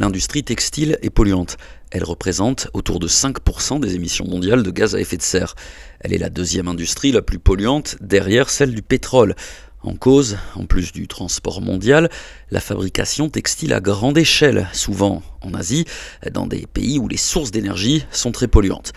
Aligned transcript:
L'industrie 0.00 0.42
textile 0.42 0.96
est 1.02 1.10
polluante. 1.10 1.58
Elle 1.90 2.04
représente 2.04 2.68
autour 2.72 3.00
de 3.00 3.06
5% 3.06 3.80
des 3.80 3.96
émissions 3.96 4.26
mondiales 4.26 4.62
de 4.62 4.70
gaz 4.70 4.94
à 4.94 4.98
effet 4.98 5.18
de 5.18 5.22
serre. 5.22 5.54
Elle 6.00 6.14
est 6.14 6.18
la 6.18 6.30
deuxième 6.30 6.68
industrie 6.68 7.12
la 7.12 7.20
plus 7.20 7.38
polluante 7.38 7.96
derrière 8.00 8.48
celle 8.48 8.74
du 8.74 8.80
pétrole. 8.80 9.34
En 9.82 9.94
cause, 9.94 10.38
en 10.54 10.64
plus 10.64 10.92
du 10.92 11.06
transport 11.06 11.60
mondial, 11.60 12.08
la 12.50 12.60
fabrication 12.60 13.28
textile 13.28 13.74
à 13.74 13.80
grande 13.80 14.16
échelle, 14.16 14.68
souvent 14.72 15.22
en 15.42 15.52
Asie, 15.52 15.84
dans 16.32 16.46
des 16.46 16.66
pays 16.66 16.98
où 16.98 17.06
les 17.06 17.18
sources 17.18 17.50
d'énergie 17.50 18.06
sont 18.10 18.32
très 18.32 18.48
polluantes. 18.48 18.94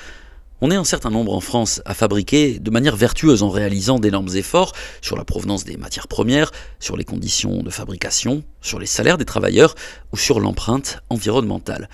On 0.61 0.71
est 0.71 0.75
un 0.75 0.83
certain 0.83 1.09
nombre 1.09 1.33
en 1.33 1.41
France 1.41 1.81
à 1.85 1.93
fabriquer 1.93 2.59
de 2.59 2.71
manière 2.71 2.95
vertueuse 2.95 3.43
en 3.43 3.49
réalisant 3.49 3.99
d'énormes 3.99 4.35
efforts 4.35 4.71
sur 5.01 5.17
la 5.17 5.25
provenance 5.25 5.65
des 5.65 5.77
matières 5.77 6.07
premières, 6.07 6.51
sur 6.79 6.95
les 6.95 7.03
conditions 7.03 7.63
de 7.63 7.69
fabrication, 7.69 8.43
sur 8.61 8.79
les 8.79 8.85
salaires 8.85 9.17
des 9.17 9.25
travailleurs 9.25 9.75
ou 10.13 10.17
sur 10.17 10.39
l'empreinte 10.39 10.99
environnementale. 11.09 11.89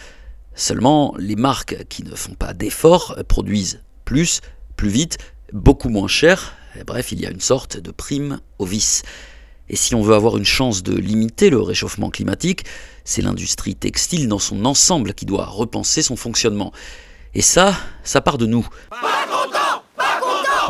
Seulement, 0.53 1.15
les 1.17 1.35
marques 1.35 1.85
qui 1.89 2.03
ne 2.03 2.13
font 2.13 2.33
pas 2.33 2.53
d'efforts 2.53 3.15
produisent 3.27 3.81
plus, 4.05 4.41
plus 4.75 4.89
vite, 4.89 5.17
beaucoup 5.53 5.89
moins 5.89 6.07
cher. 6.07 6.53
bref, 6.85 7.11
il 7.11 7.21
y 7.21 7.25
a 7.25 7.31
une 7.31 7.39
sorte 7.39 7.77
de 7.77 7.91
prime 7.91 8.39
au 8.59 8.65
vice. 8.65 9.03
Et 9.69 9.75
si 9.75 9.95
on 9.95 10.01
veut 10.01 10.15
avoir 10.15 10.37
une 10.37 10.45
chance 10.45 10.83
de 10.83 10.95
limiter 10.95 11.49
le 11.49 11.61
réchauffement 11.61 12.09
climatique, 12.09 12.65
c'est 13.03 13.21
l'industrie 13.21 13.75
textile 13.75 14.27
dans 14.27 14.39
son 14.39 14.65
ensemble 14.65 15.13
qui 15.13 15.25
doit 15.25 15.45
repenser 15.45 16.01
son 16.01 16.15
fonctionnement. 16.15 16.73
Et 17.35 17.41
ça, 17.41 17.77
ça 18.03 18.21
part 18.21 18.39
de 18.39 18.47
nous. 18.47 18.67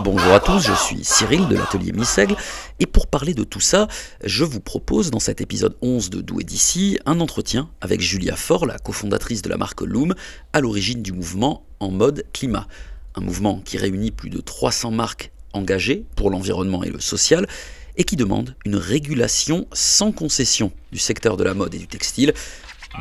Bonjour 0.03 0.33
à 0.33 0.39
tous, 0.39 0.59
je 0.59 0.73
suis 0.73 1.03
Cyril 1.03 1.47
de 1.47 1.55
l'atelier 1.55 1.93
Missègle 1.93 2.35
et 2.79 2.85
pour 2.85 3.07
parler 3.07 3.33
de 3.33 3.43
tout 3.43 3.61
ça, 3.61 3.87
je 4.23 4.43
vous 4.43 4.59
propose 4.59 5.09
dans 5.09 5.19
cet 5.19 5.39
épisode 5.39 5.77
11 5.81 6.09
de 6.09 6.21
Doué 6.21 6.43
d'ici 6.43 6.99
un 7.05 7.19
entretien 7.21 7.69
avec 7.79 8.01
Julia 8.01 8.35
Faure, 8.35 8.65
la 8.65 8.77
cofondatrice 8.77 9.41
de 9.41 9.49
la 9.49 9.57
marque 9.57 9.81
Loom, 9.81 10.15
à 10.51 10.59
l'origine 10.59 11.01
du 11.01 11.13
mouvement 11.13 11.65
En 11.79 11.91
mode 11.91 12.25
climat. 12.33 12.67
Un 13.15 13.21
mouvement 13.21 13.61
qui 13.63 13.77
réunit 13.77 14.11
plus 14.11 14.29
de 14.29 14.41
300 14.41 14.91
marques 14.91 15.31
engagées 15.53 16.05
pour 16.15 16.29
l'environnement 16.29 16.83
et 16.83 16.89
le 16.89 16.99
social 16.99 17.47
et 17.95 18.03
qui 18.03 18.17
demande 18.17 18.55
une 18.65 18.75
régulation 18.75 19.65
sans 19.71 20.11
concession 20.11 20.71
du 20.91 20.99
secteur 20.99 21.37
de 21.37 21.43
la 21.43 21.53
mode 21.53 21.73
et 21.73 21.79
du 21.79 21.87
textile. 21.87 22.33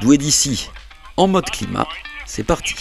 Doué 0.00 0.16
d'ici, 0.16 0.68
en 1.16 1.26
mode 1.26 1.50
climat, 1.50 1.88
c'est 2.26 2.44
parti. 2.44 2.74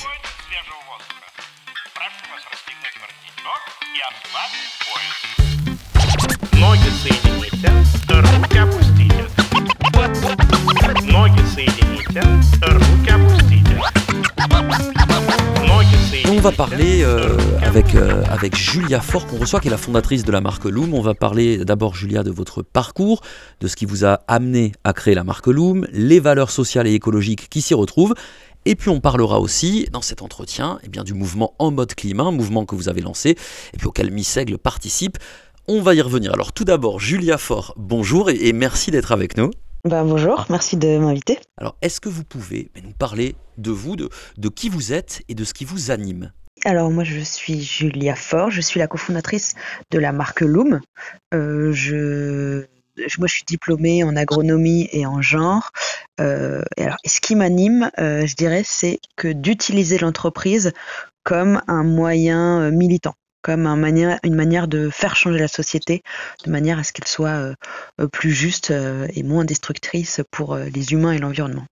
On 16.30 16.40
va 16.40 16.52
parler 16.52 17.04
euh, 17.04 17.38
avec, 17.62 17.96
euh, 17.96 18.24
avec 18.30 18.56
Julia 18.56 19.02
Fort 19.02 19.28
qu'on 19.28 19.38
reçoit, 19.38 19.60
qui 19.60 19.68
est 19.68 19.72
la 19.72 19.78
fondatrice 19.78 20.24
de 20.24 20.32
la 20.32 20.42
marque 20.42 20.66
Loom. 20.66 20.94
On 20.94 21.02
va 21.02 21.14
parler 21.14 21.64
d'abord, 21.66 21.96
Julia, 21.96 22.24
de 22.24 22.32
votre 22.32 22.62
parcours, 22.62 23.22
de 23.60 23.68
ce 23.68 23.76
qui 23.76 23.86
vous 23.86 24.06
a 24.06 24.22
amené 24.28 24.72
à 24.84 24.94
créer 24.94 25.16
la 25.16 25.24
marque 25.24 25.48
Loom, 25.48 25.88
les 25.92 26.20
valeurs 26.20 26.52
sociales 26.52 26.88
et 26.88 26.94
écologiques 26.94 27.50
qui 27.50 27.62
s'y 27.62 27.74
retrouvent. 27.74 28.14
Et 28.66 28.76
puis 28.76 28.90
on 28.90 29.00
parlera 29.00 29.40
aussi 29.40 29.88
dans 29.94 30.02
cet 30.02 30.22
entretien 30.22 30.78
eh 30.84 30.90
bien, 30.90 31.06
du 31.06 31.14
mouvement 31.14 31.54
En 31.58 31.72
mode 31.72 31.96
climat, 31.96 32.32
mouvement 32.32 32.66
que 32.66 32.76
vous 32.76 32.90
avez 32.90 33.00
lancé 33.00 33.30
et 33.30 33.78
puis 33.78 33.88
auquel 33.88 34.12
Missègle 34.12 34.58
participe. 34.58 35.18
On 35.70 35.82
va 35.82 35.94
y 35.94 36.00
revenir. 36.00 36.34
Alors 36.34 36.54
tout 36.54 36.64
d'abord, 36.64 37.02
Julia 37.02 37.38
Fort, 37.38 37.74
bonjour 37.76 38.30
et, 38.30 38.54
merci 38.54 38.90
d'être 38.90 39.12
avec 39.12 39.36
nous. 39.36 39.52
Ben, 39.84 40.06
bonjour, 40.06 40.46
merci 40.50 40.78
de 40.78 40.98
m'inviter. 40.98 41.40
Alors 41.58 41.76
est-ce 41.82 42.00
que 42.00 42.08
vous 42.08 42.24
pouvez 42.24 42.72
nous 42.82 42.94
parler 42.94 43.36
de 43.58 43.72
vous, 43.72 43.98
de, 43.98 44.08
de 44.38 44.48
qui 44.48 44.70
vous 44.70 44.94
êtes 44.94 45.24
et 45.28 45.36
de 45.36 45.44
ce 45.44 45.54
qui 45.54 45.66
vous 45.66 45.92
anime? 45.92 46.32
Alors 46.64 46.90
moi 46.90 47.04
je 47.04 47.20
suis 47.20 47.62
Julia 47.62 48.16
Fort, 48.16 48.50
je 48.50 48.62
suis 48.62 48.80
la 48.80 48.88
cofondatrice 48.88 49.56
de 49.92 50.00
la 50.00 50.14
marque 50.14 50.40
Loom. 50.40 50.80
Euh, 51.34 51.74
je, 51.74 52.66
moi 53.18 53.28
je 53.28 53.34
suis 53.34 53.46
diplômée 53.46 54.06
en 54.06 54.16
agronomie 54.16 54.88
et 54.94 55.06
en 55.06 55.22
genre. 55.22 55.72
Euh, 56.22 56.64
et 56.78 56.84
alors 56.84 56.98
ce 57.06 57.20
qui 57.20 57.36
m'anime, 57.36 57.92
euh, 58.00 58.26
je 58.26 58.36
dirais, 58.38 58.64
c'est 58.66 59.02
que 59.18 59.28
d'utiliser 59.28 59.98
l'entreprise 59.98 60.72
comme 61.24 61.62
un 61.68 61.84
moyen 61.84 62.72
militant 62.72 63.16
comme 63.48 63.66
une 63.66 64.36
manière 64.36 64.68
de 64.68 64.90
faire 64.90 65.16
changer 65.16 65.40
la 65.40 65.48
société, 65.48 66.04
de 66.44 66.52
manière 66.52 66.80
à 66.80 66.84
ce 66.84 66.92
qu'elle 66.92 67.08
soit 67.08 67.30
euh, 67.30 67.54
euh, 68.02 68.08
plus 68.10 68.32
juste 68.32 68.72
euh, 68.72 69.08
et 69.16 69.24
moins 69.24 69.46
destructrice 69.46 70.20
pour 70.32 70.58
les 70.58 70.92
humains 70.92 71.14
et 71.14 71.18
l'environnement. 71.18 71.64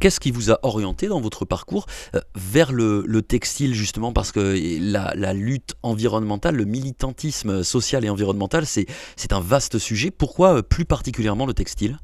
Qu'est-ce 0.00 0.18
qui 0.18 0.32
vous 0.32 0.50
a 0.50 0.58
orienté 0.64 1.06
dans 1.06 1.20
votre 1.20 1.44
parcours 1.44 1.86
vers 2.34 2.72
le, 2.72 3.22
textile 3.22 3.74
justement? 3.74 4.12
Parce 4.12 4.32
que 4.32 4.58
la, 4.80 5.12
la, 5.14 5.32
lutte 5.32 5.74
environnementale, 5.84 6.56
le 6.56 6.64
militantisme 6.64 7.62
social 7.62 8.04
et 8.04 8.08
environnemental, 8.08 8.66
c'est 8.66 8.86
un 9.30 9.40
vaste 9.40 9.78
sujet. 9.78 10.10
Pourquoi 10.10 10.64
plus 10.64 10.84
particulièrement 10.84 11.46
le 11.46 11.54
textile? 11.54 11.96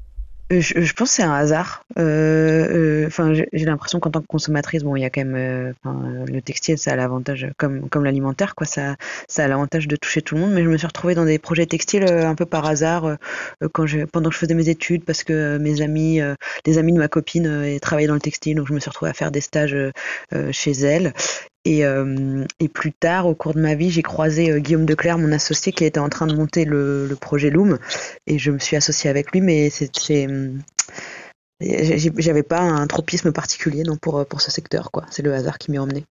Je, 0.59 0.93
pense 0.93 1.09
que 1.09 1.15
c'est 1.15 1.23
un 1.23 1.33
hasard. 1.33 1.85
Euh, 1.97 3.03
euh, 3.03 3.07
enfin, 3.07 3.33
j'ai 3.33 3.65
l'impression 3.65 3.99
qu'en 3.99 4.11
tant 4.11 4.21
que 4.21 4.27
consommatrice, 4.27 4.83
euh, 4.83 5.73
le 5.85 6.39
textile, 6.41 6.77
ça 6.77 6.91
a 6.91 6.95
l'avantage, 6.95 7.47
comme 7.57 8.03
l'alimentaire, 8.03 8.55
quoi, 8.55 8.67
ça, 8.67 8.95
ça 9.27 9.45
a 9.45 9.47
l'avantage 9.47 9.87
de 9.87 9.95
toucher 9.95 10.21
tout 10.21 10.35
le 10.35 10.41
monde. 10.41 10.51
Mais 10.51 10.63
je 10.63 10.69
me 10.69 10.77
suis 10.77 10.87
retrouvée 10.87 11.15
dans 11.15 11.25
des 11.25 11.39
projets 11.39 11.65
textiles 11.65 12.05
un 12.05 12.35
peu 12.35 12.45
par 12.45 12.65
hasard 12.65 13.17
quand 13.73 13.85
je, 13.85 13.99
pendant 14.05 14.29
que 14.29 14.35
je 14.35 14.39
faisais 14.39 14.55
mes 14.55 14.69
études, 14.69 15.05
parce 15.05 15.23
que 15.23 15.57
mes 15.57 15.81
amis, 15.81 16.19
les 16.65 16.77
amis 16.77 16.93
de 16.93 16.99
ma 16.99 17.07
copine, 17.07 17.79
travaillaient 17.79 18.07
dans 18.07 18.13
le 18.13 18.19
textile, 18.19 18.57
donc 18.57 18.67
je 18.67 18.73
me 18.73 18.79
suis 18.79 18.89
retrouvée 18.89 19.11
à 19.11 19.13
faire 19.13 19.31
des 19.31 19.41
stages 19.41 19.77
chez 20.51 20.71
elle. 20.71 21.13
Et, 21.63 21.85
euh, 21.85 22.45
et, 22.59 22.67
plus 22.67 22.91
tard, 22.91 23.27
au 23.27 23.35
cours 23.35 23.53
de 23.53 23.61
ma 23.61 23.75
vie, 23.75 23.91
j'ai 23.91 24.01
croisé 24.01 24.51
euh, 24.51 24.59
Guillaume 24.59 24.85
Declerc, 24.85 25.19
mon 25.19 25.31
associé, 25.31 25.71
qui 25.71 25.85
était 25.85 25.99
en 25.99 26.09
train 26.09 26.25
de 26.25 26.35
monter 26.35 26.65
le, 26.65 27.15
projet 27.19 27.51
Loom. 27.51 27.77
Et 28.25 28.39
je 28.39 28.49
me 28.49 28.57
suis 28.57 28.75
associée 28.75 29.09
avec 29.09 29.31
lui, 29.31 29.41
mais 29.41 29.69
c'est, 29.69 30.27
euh, 30.27 30.53
j'avais 31.59 32.43
pas 32.43 32.61
un 32.61 32.87
tropisme 32.87 33.31
particulier 33.31 33.83
non, 33.83 33.95
pour, 33.95 34.25
pour 34.25 34.41
ce 34.41 34.49
secteur. 34.49 34.89
C'est 35.11 35.21
le 35.21 35.33
hasard 35.33 35.59
qui 35.59 35.69
m'y 35.69 35.77
emmené. 35.77 36.03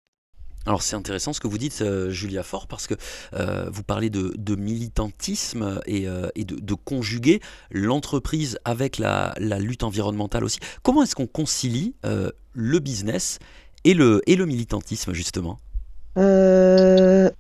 Alors 0.66 0.82
c'est 0.82 0.94
intéressant 0.94 1.32
ce 1.32 1.40
que 1.40 1.48
vous 1.48 1.56
dites, 1.56 1.82
Julia 2.10 2.42
Fort, 2.42 2.66
parce 2.68 2.86
que 2.86 2.94
vous 3.70 3.82
parlez 3.82 4.10
de, 4.10 4.54
militantisme 4.54 5.80
et, 5.86 6.04
de, 6.04 6.74
conjuguer 6.74 7.40
l'entreprise 7.70 8.58
avec 8.64 8.98
la, 8.98 9.34
lutte 9.38 9.82
environnementale 9.82 10.44
aussi. 10.44 10.60
Comment 10.82 11.02
est-ce 11.02 11.16
qu'on 11.16 11.26
concilie 11.26 11.94
le 12.52 12.78
business 12.78 13.38
et 13.84 13.94
le, 13.94 14.46
militantisme, 14.46 15.12
justement 15.12 15.58
euh, 16.18 17.30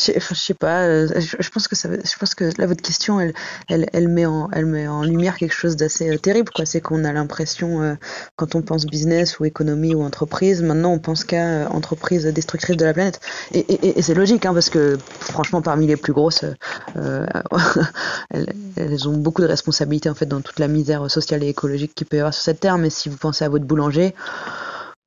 je, 0.00 0.34
sais 0.34 0.54
pas, 0.54 0.82
euh, 0.82 1.20
je, 1.20 1.50
pense 1.50 2.34
que 2.34 2.44
là 2.58 2.66
votre 2.66 2.82
question, 2.82 3.20
elle, 3.68 4.08
met 4.08 4.26
en, 4.26 5.02
lumière 5.02 5.36
quelque 5.36 5.52
chose 5.52 5.76
d'assez 5.76 6.10
euh, 6.10 6.18
terrible. 6.18 6.50
C'est 6.64 6.80
qu'on 6.80 7.04
a 7.04 7.12
l'impression, 7.12 7.96
quand 8.36 8.54
on 8.54 8.62
pense 8.62 8.86
business 8.86 9.38
ou 9.38 9.44
économie 9.44 9.94
ou 9.94 10.02
entreprise, 10.02 10.62
maintenant 10.62 10.92
on 10.92 10.98
pense 10.98 11.24
qu'à 11.24 11.68
entreprise 11.70 12.24
destructrice 12.24 12.76
de 12.76 12.84
la 12.84 12.94
planète. 12.94 13.20
Et, 13.52 14.02
c'est 14.02 14.14
logique, 14.14 14.46
hein, 14.46 14.54
parce 14.54 14.70
que 14.70 14.98
franchement, 15.20 15.62
parmi 15.62 15.86
les 15.86 15.96
plus 15.96 16.12
grosses, 16.12 16.44
elles, 16.96 19.08
ont 19.08 19.16
beaucoup 19.16 19.42
de 19.42 19.46
responsabilités 19.46 20.08
en 20.08 20.14
fait 20.14 20.26
dans 20.26 20.40
toute 20.40 20.58
la 20.58 20.68
misère 20.68 21.10
sociale 21.10 21.44
et 21.44 21.48
écologique 21.48 21.94
qui 21.94 22.04
peut 22.04 22.16
y 22.16 22.20
avoir 22.20 22.34
sur 22.34 22.42
cette 22.42 22.60
terre. 22.60 22.78
Mais 22.78 22.90
si 22.90 23.08
vous 23.08 23.16
pensez 23.16 23.44
à 23.44 23.48
votre 23.48 23.64
boulanger 23.64 24.14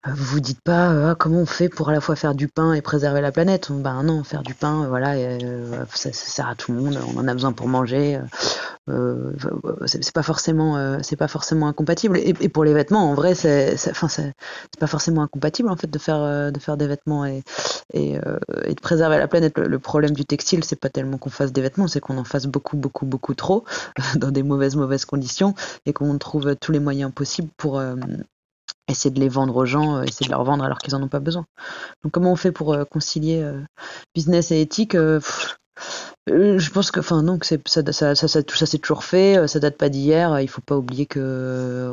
vous 0.06 0.24
vous 0.24 0.40
dites 0.40 0.62
pas 0.62 0.92
euh, 0.92 1.12
ah, 1.12 1.16
comment 1.16 1.40
on 1.40 1.46
fait 1.46 1.70
pour 1.70 1.90
à 1.90 1.92
la 1.92 2.02
fois 2.02 2.16
faire 2.16 2.36
du 2.36 2.48
pain 2.48 2.74
et 2.74 2.82
préserver 2.82 3.20
la 3.20 3.32
planète? 3.32 3.72
Ben 3.72 4.04
non, 4.04 4.24
faire 4.24 4.44
du 4.44 4.54
pain, 4.54 4.84
euh, 4.84 4.88
voilà, 4.88 5.16
euh, 5.16 5.86
ça, 5.94 6.14
sert 6.14 6.48
à 6.48 6.56
tout 6.56 6.72
le 6.72 6.80
monde. 6.80 7.00
On 7.16 7.20
en 7.20 7.28
a 7.28 7.34
besoin 7.34 7.52
pour 7.52 7.68
manger. 7.68 8.20
c'est 8.88 10.14
pas 10.14 10.24
forcément, 10.24 11.68
incompatible. 11.68 12.18
Et, 12.18 12.50
pour 12.50 12.64
les 12.64 12.74
vêtements, 12.74 13.10
en 13.10 13.16
vrai, 13.16 13.36
c'est, 13.36 13.76
pas 14.80 14.88
forcément 14.88 15.24
incompatible 15.24 15.70
en 15.70 15.76
fait 15.76 15.90
de 15.90 16.00
faire, 16.00 16.52
de 16.52 16.60
faire 16.60 16.78
des 16.78 16.88
vêtements 16.88 17.26
et, 17.26 17.44
et, 17.94 18.18
de 18.18 18.82
préserver 18.82 19.18
la 19.18 19.28
planète. 19.28 19.58
Le, 19.58 19.80
problème 19.80 20.12
du 20.12 20.26
textile, 20.26 20.64
c'est 20.64 20.80
pas 20.80 20.90
tellement 20.90 21.18
qu'on 21.18 21.30
fasse 21.30 21.52
des 21.52 21.62
vêtements, 21.62 21.88
c'est 21.88 22.00
qu'on 22.00 22.18
en 22.18 22.24
fasse 22.24 22.46
beaucoup, 22.46 22.78
beaucoup, 22.78 23.06
beaucoup 23.06 23.34
trop 23.34 23.66
dans 24.16 24.32
des 24.32 24.44
mauvaises, 24.44 24.76
mauvaises 24.76 25.06
conditions 25.06 25.56
et 25.86 25.94
qu'on 25.94 26.18
trouve 26.18 26.56
tous 26.56 26.72
les 26.72 26.80
moyens 26.80 27.12
possibles 27.12 27.50
pour 27.58 27.82
essayer 28.88 29.12
de 29.12 29.20
les 29.20 29.30
vendre 29.30 29.56
aux 29.56 29.66
gens, 29.66 29.98
euh, 29.98 30.04
essayer 30.04 30.28
de 30.28 30.32
leur 30.32 30.44
vendre 30.44 30.64
alors 30.64 30.80
qu'ils 30.80 30.94
n'en 30.94 31.04
ont 31.04 31.08
pas 31.10 31.20
besoin. 31.20 31.46
Donc 32.04 32.14
comment 32.14 32.32
on 32.32 32.36
fait 32.36 32.52
pour 32.52 32.74
euh, 32.74 32.86
concilier 32.86 33.42
euh, 33.42 33.60
business 34.16 34.52
et 34.52 34.62
éthique 34.62 34.96
je 36.28 36.70
pense 36.72 36.92
que, 36.92 37.00
enfin, 37.00 37.24
ça, 37.44 37.84
tout 37.84 38.56
ça 38.58 38.66
c'est 38.66 38.80
toujours 38.80 39.04
fait, 39.04 39.48
ça 39.48 39.60
date 39.60 39.78
pas 39.78 39.88
d'hier. 39.88 40.42
Il 40.42 40.50
faut 40.50 40.60
pas 40.62 40.76
oublier 40.76 41.06
que 41.06 41.90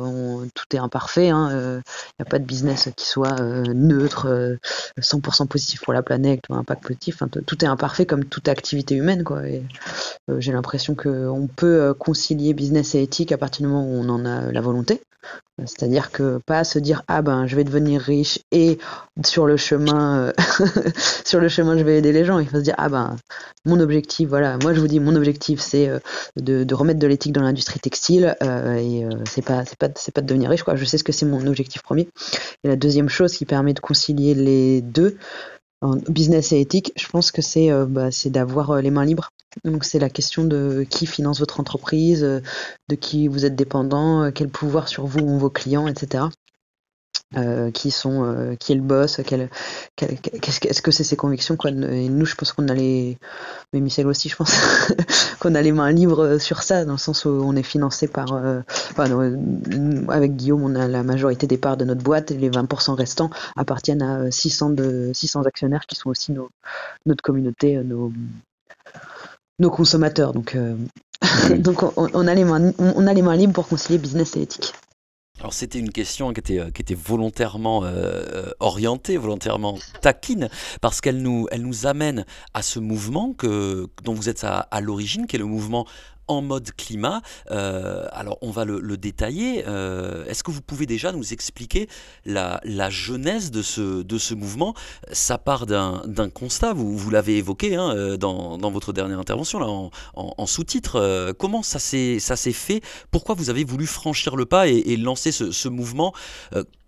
tout 0.53 0.75
est 0.75 0.79
imparfait. 0.79 1.27
Il 1.27 1.29
hein, 1.29 1.81
n'y 2.19 2.23
a 2.23 2.25
pas 2.25 2.39
de 2.39 2.43
business 2.43 2.89
qui 2.97 3.05
soit 3.05 3.39
neutre, 3.39 4.57
100% 4.99 5.47
positif 5.47 5.81
pour 5.81 5.93
la 5.93 6.03
planète, 6.03 6.41
un 6.49 6.57
impact 6.57 6.83
positif. 6.83 7.21
tout 7.45 7.63
est 7.63 7.67
imparfait 7.67 8.05
comme 8.05 8.25
toute 8.25 8.49
activité 8.49 8.95
humaine, 8.95 9.23
quoi. 9.23 9.43
j'ai 10.39 10.51
l'impression 10.51 10.95
qu'on 10.95 11.47
peut 11.55 11.93
concilier 11.93 12.53
business 12.53 12.95
et 12.95 13.03
éthique 13.03 13.31
à 13.31 13.37
partir 13.37 13.65
du 13.65 13.71
moment 13.71 13.87
où 13.87 13.93
on 13.93 14.09
en 14.09 14.25
a 14.25 14.51
la 14.51 14.61
volonté. 14.61 15.01
C'est-à-dire 15.59 16.11
que 16.11 16.39
pas 16.45 16.65
se 16.65 16.79
dire 16.79 17.01
ah 17.07 17.21
ben 17.21 17.47
je 17.47 17.55
vais 17.55 17.63
devenir 17.63 18.01
riche 18.01 18.39
et 18.51 18.77
sur 19.25 19.45
le 19.45 19.55
chemin 19.55 20.27
euh, 20.27 20.33
sur 21.25 21.39
le 21.39 21.47
chemin 21.47 21.77
je 21.77 21.83
vais 21.83 21.97
aider 21.97 22.11
les 22.11 22.25
gens. 22.25 22.39
Il 22.39 22.47
faut 22.47 22.57
se 22.57 22.61
dire 22.61 22.75
ah 22.77 22.89
ben 22.89 23.15
mon 23.63 23.79
objectif 23.79 24.27
voilà 24.27 24.57
moi 24.61 24.73
je 24.73 24.81
vous 24.81 24.87
dis 24.87 24.99
mon 24.99 25.15
objectif 25.15 25.61
c'est 25.61 25.87
euh, 25.87 25.99
de, 26.35 26.73
remettre 26.73 26.99
de 26.99 27.07
l'éthique 27.07 27.31
dans 27.31 27.41
l'industrie 27.41 27.79
textile 27.79 28.35
euh, 28.43 28.75
et 28.75 29.07
c'est 29.29 29.43
pas 29.43 29.63
c'est 29.65 29.77
pas 29.77 29.87
c'est 29.95 30.13
pas 30.13 30.21
de 30.21 30.27
devenir 30.27 30.49
riche 30.49 30.63
quoi. 30.63 30.75
Je 30.75 30.83
sais 30.83 30.97
ce 30.97 31.05
que 31.05 31.13
c'est 31.13 31.25
mon 31.25 31.47
objectif 31.47 31.81
premier. 31.83 32.09
Et 32.65 32.67
la 32.67 32.75
deuxième 32.75 33.07
chose 33.07 33.33
qui 33.37 33.45
permet 33.45 33.73
de 33.73 33.79
concilier 33.79 34.35
les 34.35 34.81
deux 34.81 35.17
en 35.81 35.97
business 36.09 36.51
et 36.51 36.61
éthique, 36.61 36.93
je 36.95 37.07
pense 37.07 37.31
que 37.31 37.41
c'est 37.41 37.69
bah, 37.87 38.09
d'avoir 38.25 38.81
les 38.81 38.91
mains 38.91 39.05
libres 39.05 39.29
donc 39.63 39.85
c'est 39.85 39.99
la 39.99 40.09
question 40.09 40.43
de 40.43 40.85
qui 40.89 41.05
finance 41.05 41.39
votre 41.39 41.59
entreprise, 41.59 42.23
euh, 42.23 42.41
de 42.89 42.95
qui 42.95 43.27
vous 43.27 43.45
êtes 43.45 43.55
dépendant, 43.55 44.23
euh, 44.23 44.31
quel 44.31 44.49
pouvoir 44.49 44.87
sur 44.87 45.05
vous 45.05 45.19
ont 45.19 45.37
vos 45.37 45.49
clients, 45.49 45.87
etc. 45.87 46.25
Euh, 47.37 47.71
qui 47.71 47.91
sont 47.91 48.55
qui 48.59 48.71
est 48.71 48.75
le 48.75 48.81
boss 48.81 49.19
qu'est-ce 49.95 50.81
que 50.81 50.91
c'est 50.91 51.03
ses 51.03 51.15
convictions 51.15 51.55
quoi 51.55 51.71
et 51.71 52.09
nous 52.09 52.25
je 52.25 52.35
pense 52.35 52.53
qu'on 52.53 52.67
a 52.67 52.73
les 52.73 53.17
mais 53.73 53.81
Michel 53.81 54.07
aussi 54.07 54.29
je 54.29 54.35
pense 54.35 54.53
qu'on 55.39 55.55
a 55.55 55.61
les 55.61 55.71
mains 55.71 55.91
libres 55.91 56.37
sur 56.37 56.61
ça 56.61 56.85
dans 56.85 56.93
le 56.93 56.97
sens 56.97 57.25
où 57.25 57.29
on 57.29 57.55
est 57.55 57.63
financé 57.63 58.07
par 58.07 58.33
avec 60.09 60.35
Guillaume 60.35 60.63
on 60.63 60.75
a 60.75 60.87
la 60.87 61.03
majorité 61.03 61.47
des 61.47 61.57
parts 61.57 61.77
de 61.77 61.85
notre 61.85 62.03
boîte 62.03 62.31
et 62.31 62.37
les 62.37 62.49
20% 62.49 62.93
restants 62.93 63.29
appartiennent 63.55 64.01
à 64.01 64.29
600 64.29 64.71
de 64.71 65.11
600 65.13 65.43
actionnaires 65.43 65.85
qui 65.87 65.95
sont 65.95 66.09
aussi 66.09 66.33
notre 67.05 67.21
communauté 67.21 67.81
nos 69.59 69.69
consommateurs. 69.69 70.33
Donc, 70.33 70.55
euh, 70.55 70.75
donc 71.57 71.83
on, 71.97 72.27
a 72.27 72.35
les 72.35 72.43
mains, 72.43 72.71
on 72.77 73.07
a 73.07 73.13
les 73.13 73.21
mains 73.21 73.35
libres 73.35 73.53
pour 73.53 73.67
concilier 73.67 73.97
business 73.97 74.35
et 74.35 74.41
éthique. 74.41 74.73
Alors 75.39 75.53
c'était 75.53 75.79
une 75.79 75.91
question 75.91 76.31
qui 76.33 76.39
était, 76.39 76.57
était 76.57 76.95
volontairement 76.95 77.83
euh, 77.83 78.49
orientée, 78.59 79.17
volontairement 79.17 79.77
taquine, 80.01 80.49
parce 80.81 81.01
qu'elle 81.01 81.21
nous, 81.21 81.47
elle 81.51 81.61
nous 81.61 81.87
amène 81.87 82.25
à 82.53 82.61
ce 82.61 82.79
mouvement 82.79 83.33
que, 83.33 83.87
dont 84.03 84.13
vous 84.13 84.29
êtes 84.29 84.43
à, 84.45 84.59
à 84.59 84.79
l'origine, 84.79 85.27
qui 85.27 85.35
est 85.35 85.39
le 85.39 85.45
mouvement 85.45 85.85
en 86.27 86.41
mode 86.41 86.71
climat. 86.75 87.21
Euh, 87.51 88.07
alors 88.11 88.37
on 88.41 88.51
va 88.51 88.65
le, 88.65 88.97
détailler. 88.97 89.63
Euh, 89.67 90.25
est-ce 90.25 90.43
que 90.43 90.51
vous 90.51 90.61
pouvez 90.61 90.85
déjà 90.85 91.11
nous 91.11 91.33
expliquer 91.33 91.87
la, 92.25 92.59
genèse 92.89 93.51
de 93.51 93.61
ce, 93.61 94.33
mouvement? 94.33 94.73
Ça 95.11 95.37
part 95.37 95.65
d'un 95.65 96.29
constat, 96.33 96.73
vous, 96.73 96.97
vous 96.97 97.09
l'avez 97.09 97.37
évoqué 97.37 97.75
hein, 97.75 97.95
euh, 97.95 98.17
dans, 98.17 98.71
votre 98.71 98.93
dernière 98.93 99.19
intervention, 99.19 99.59
là, 99.59 99.67
en, 99.67 100.45
sous-titre. 100.45 101.33
comment 101.37 101.63
ça 101.63 101.79
s'est 101.79 102.19
fait? 102.51 102.81
Pourquoi 103.11 103.35
vous 103.35 103.49
avez 103.49 103.63
voulu 103.63 103.85
franchir 103.85 104.35
le 104.35 104.45
pas 104.45 104.67
et, 104.67 104.97
lancer 104.97 105.31
ce, 105.31 105.67
mouvement 105.67 106.13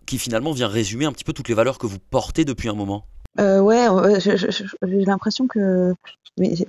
qui 0.06 0.18
finalement 0.18 0.52
vient 0.52 0.68
résumer 0.68 1.06
un 1.06 1.12
petit 1.12 1.24
peu 1.24 1.34
toutes 1.34 1.50
les 1.50 1.56
valeurs 1.56 1.78
que 1.78 1.88
vous 1.88 2.00
portez 2.00 2.46
depuis 2.46 2.70
un 2.70 2.74
moment? 2.74 3.06
Ouais, 3.38 3.88
j'ai 4.20 5.06
l'impression 5.06 5.48
que 5.48 5.94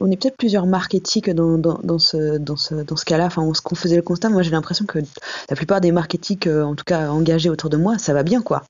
on 0.00 0.10
est 0.10 0.16
peut-être 0.16 0.36
plusieurs 0.36 0.66
marques 0.66 0.94
éthiques 0.94 1.30
dans, 1.30 1.58
dans, 1.58 1.98
ce, 1.98 2.38
dans 2.38 2.56
ce, 2.56 2.74
dans 2.74 2.96
ce 2.96 3.04
cas-là. 3.04 3.26
Enfin, 3.26 3.48
ce 3.52 3.60
qu'on 3.60 3.74
faisait 3.74 3.96
le 3.96 4.02
constat, 4.02 4.30
moi 4.30 4.42
j'ai 4.42 4.50
l'impression 4.50 4.86
que 4.86 4.98
la 5.50 5.56
plupart 5.56 5.80
des 5.80 5.92
marques 5.92 6.14
éthiques, 6.14 6.46
euh, 6.46 6.62
en 6.62 6.74
tout 6.74 6.84
cas 6.84 7.10
engagées 7.10 7.50
autour 7.50 7.68
de 7.68 7.76
moi, 7.76 7.98
ça 7.98 8.14
va 8.14 8.22
bien 8.22 8.40
quoi. 8.40 8.62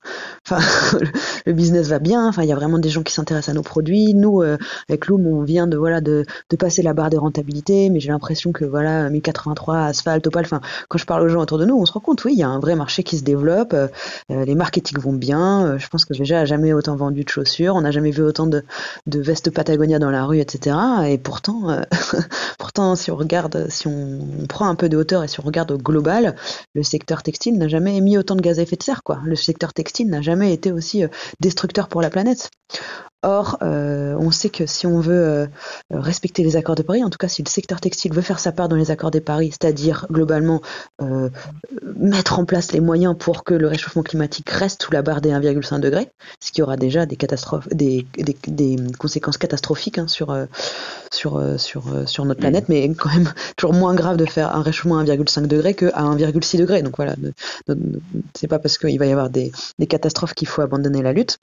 Enfin, 0.45 0.59
le 1.45 1.53
business 1.53 1.87
va 1.87 1.99
bien. 1.99 2.27
Enfin, 2.27 2.43
il 2.43 2.49
y 2.49 2.51
a 2.51 2.55
vraiment 2.55 2.79
des 2.79 2.89
gens 2.89 3.03
qui 3.03 3.13
s'intéressent 3.13 3.49
à 3.49 3.53
nos 3.53 3.63
produits. 3.63 4.13
Nous, 4.13 4.41
euh, 4.41 4.57
avec 4.89 5.07
Loom, 5.07 5.25
on 5.25 5.41
vient 5.43 5.67
de 5.67 5.77
voilà 5.77 6.01
de, 6.01 6.25
de 6.49 6.55
passer 6.57 6.81
la 6.81 6.93
barre 6.93 7.09
des 7.09 7.17
rentabilités, 7.17 7.89
mais 7.89 7.99
j'ai 7.99 8.09
l'impression 8.09 8.51
que 8.51 8.65
voilà 8.65 9.09
1083, 9.09 9.77
Asphalt, 9.77 10.27
Opal. 10.27 10.45
Enfin, 10.45 10.59
quand 10.89 10.97
je 10.97 11.05
parle 11.05 11.23
aux 11.23 11.29
gens 11.29 11.41
autour 11.41 11.59
de 11.59 11.65
nous, 11.65 11.75
on 11.75 11.85
se 11.85 11.93
rend 11.93 12.01
compte, 12.01 12.25
oui, 12.25 12.33
il 12.33 12.39
y 12.39 12.43
a 12.43 12.49
un 12.49 12.59
vrai 12.59 12.75
marché 12.75 13.03
qui 13.03 13.17
se 13.17 13.23
développe. 13.23 13.73
Euh, 13.73 13.87
les 14.29 14.55
marques 14.55 14.77
éthiques 14.77 14.99
vont 14.99 15.13
bien. 15.13 15.77
je 15.77 15.87
pense 15.87 16.03
que 16.03 16.13
déjà, 16.13 16.43
jamais 16.43 16.73
autant 16.73 16.95
vendu 16.97 17.23
de 17.23 17.29
chaussures. 17.29 17.75
On 17.75 17.85
n'a 17.89 17.91
jamais 17.91 18.11
vu 18.11 18.23
autant 18.23 18.47
de, 18.47 18.63
vestes 19.07 19.49
Patagonia 19.51 19.99
dans 19.99 20.11
la 20.11 20.25
rue, 20.25 20.39
etc. 20.39 20.75
Et 21.07 21.17
pourtant, 21.17 21.69
euh, 21.69 21.81
pourtant, 22.57 22.95
si 22.95 23.11
on 23.11 23.15
regarde, 23.15 23.67
si 23.69 23.87
on, 23.87 24.19
prend 24.47 24.67
un 24.67 24.75
peu 24.75 24.89
de 24.89 24.97
hauteur 24.97 25.23
et 25.23 25.27
si 25.27 25.39
on 25.39 25.43
regarde 25.43 25.71
au 25.71 25.77
global, 25.77 26.35
le 26.73 26.83
secteur 26.83 27.23
textile 27.23 27.57
n'a 27.57 27.67
jamais 27.67 27.97
émis 27.97 28.17
autant 28.17 28.35
de 28.35 28.41
gaz 28.41 28.59
à 28.59 28.63
effet 28.63 28.75
de 28.75 28.83
serre. 28.83 29.03
Quoi. 29.03 29.19
Le 29.23 29.35
secteur 29.35 29.73
textile 29.73 30.09
n'a 30.09 30.21
jamais 30.21 30.53
été 30.53 30.71
aussi 30.71 31.03
euh, 31.03 31.07
destructeur 31.39 31.87
pour 31.87 32.01
la 32.01 32.09
planète. 32.09 32.49
Or, 33.21 33.57
euh, 33.61 34.15
on 34.17 34.31
sait 34.31 34.49
que 34.49 34.65
si 34.65 34.87
on 34.87 35.01
veut 35.01 35.27
euh, 35.27 35.47
respecter 35.91 36.41
les 36.41 36.55
accords 36.55 36.75
de 36.75 36.83
Paris, 36.83 37.03
en 37.03 37.09
tout 37.09 37.17
cas 37.17 37.27
si 37.27 37.43
le 37.43 37.49
secteur 37.49 37.81
textile 37.81 38.13
veut 38.13 38.21
faire 38.21 38.39
sa 38.39 38.53
part 38.53 38.69
dans 38.69 38.77
les 38.77 38.91
accords 38.91 39.11
de 39.11 39.19
Paris, 39.19 39.51
c'est-à-dire 39.51 40.07
globalement 40.09 40.61
euh, 41.01 41.29
mettre 41.97 42.39
en 42.39 42.45
place 42.45 42.71
les 42.71 42.79
moyens 42.79 43.17
pour 43.19 43.43
que 43.43 43.53
le 43.53 43.67
réchauffement 43.67 44.03
climatique 44.03 44.49
reste 44.49 44.83
sous 44.83 44.93
la 44.93 45.01
barre 45.01 45.19
des 45.19 45.31
1,5 45.31 45.81
degrés, 45.81 46.09
ce 46.39 46.53
qui 46.53 46.61
aura 46.61 46.77
déjà 46.77 47.05
des 47.05 47.17
catastrophes, 47.17 47.67
des, 47.67 48.07
des, 48.15 48.77
conséquences 48.97 49.37
catastrophiques 49.37 49.97
hein, 49.97 50.07
sur, 50.07 50.33
sur, 51.11 51.43
sur, 51.57 51.83
sur 52.05 52.23
notre 52.23 52.39
planète, 52.39 52.69
mais 52.69 52.87
quand 52.93 53.09
même 53.09 53.33
toujours 53.57 53.73
moins 53.73 53.95
grave 53.95 54.15
de 54.15 54.25
faire 54.25 54.55
un 54.55 54.61
réchauffement 54.61 54.97
à 54.97 55.03
1,5 55.03 55.45
degré 55.45 55.73
qu'à 55.73 55.87
1,6 55.89 56.57
degré. 56.57 56.83
Donc 56.83 56.95
voilà, 56.95 57.15
c'est 58.33 58.47
pas 58.47 58.59
parce 58.59 58.77
qu'il 58.77 58.97
va 58.97 59.07
y 59.07 59.11
avoir 59.11 59.29
des, 59.29 59.51
des 59.77 59.87
catastrophes 59.87 60.33
qu'il 60.33 60.47
faut 60.47 60.61
abandonner 60.61 61.01
la 61.01 61.11
lutte. 61.11 61.37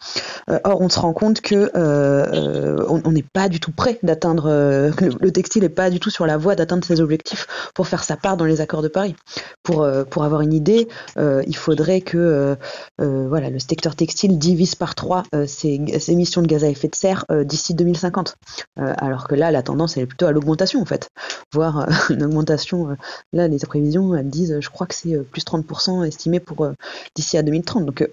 or, 0.64 0.80
on 0.80 0.88
se 0.88 0.98
rend 0.98 1.12
compte 1.12 1.42
que 1.42 1.65
euh, 1.74 2.26
euh, 2.32 3.00
on 3.04 3.12
n'est 3.12 3.22
pas 3.22 3.48
du 3.48 3.60
tout 3.60 3.72
prêt 3.72 3.98
d'atteindre, 4.02 4.46
euh, 4.46 4.90
le, 5.20 5.32
textile 5.32 5.62
n'est 5.62 5.68
pas 5.68 5.90
du 5.90 6.00
tout 6.00 6.10
sur 6.10 6.26
la 6.26 6.36
voie 6.36 6.54
d'atteindre 6.54 6.84
ses 6.84 7.00
objectifs 7.00 7.46
pour 7.74 7.88
faire 7.88 8.04
sa 8.04 8.16
part 8.16 8.36
dans 8.36 8.44
les 8.44 8.60
accords 8.60 8.82
de 8.82 8.88
Paris. 8.88 9.14
Pour, 9.62 9.86
pour 10.10 10.24
avoir 10.24 10.42
une 10.42 10.52
idée, 10.52 10.86
il 11.16 11.56
faudrait 11.56 12.00
que 12.00 12.56
voilà, 12.98 13.50
le 13.50 13.58
secteur 13.58 13.96
textile 13.96 14.38
divise 14.38 14.74
par 14.74 14.94
trois 14.94 15.24
ses, 15.46 15.80
émissions 16.08 16.42
de 16.42 16.46
gaz 16.46 16.62
à 16.62 16.68
effet 16.68 16.88
de 16.88 16.94
serre 16.94 17.24
d'ici 17.44 17.74
2050. 17.74 18.36
alors 18.76 19.26
que 19.26 19.34
là, 19.34 19.50
la 19.50 19.62
tendance, 19.62 19.96
elle 19.96 20.04
est 20.04 20.06
plutôt 20.06 20.26
à 20.26 20.32
l'augmentation, 20.32 20.80
en 20.80 20.84
fait. 20.84 21.08
Voire 21.52 21.88
une 22.10 22.22
augmentation, 22.22 22.96
là, 23.32 23.48
les 23.48 23.58
prévisions, 23.58 24.14
elles 24.14 24.30
disent, 24.30 24.58
je 24.60 24.70
crois 24.70 24.86
que 24.86 24.94
c'est 24.94 25.18
plus 25.32 25.44
30% 25.44 26.04
estimé 26.06 26.38
pour 26.38 26.68
d'ici 27.16 27.36
à 27.36 27.42
2030. 27.42 27.84
Donc, 27.84 28.08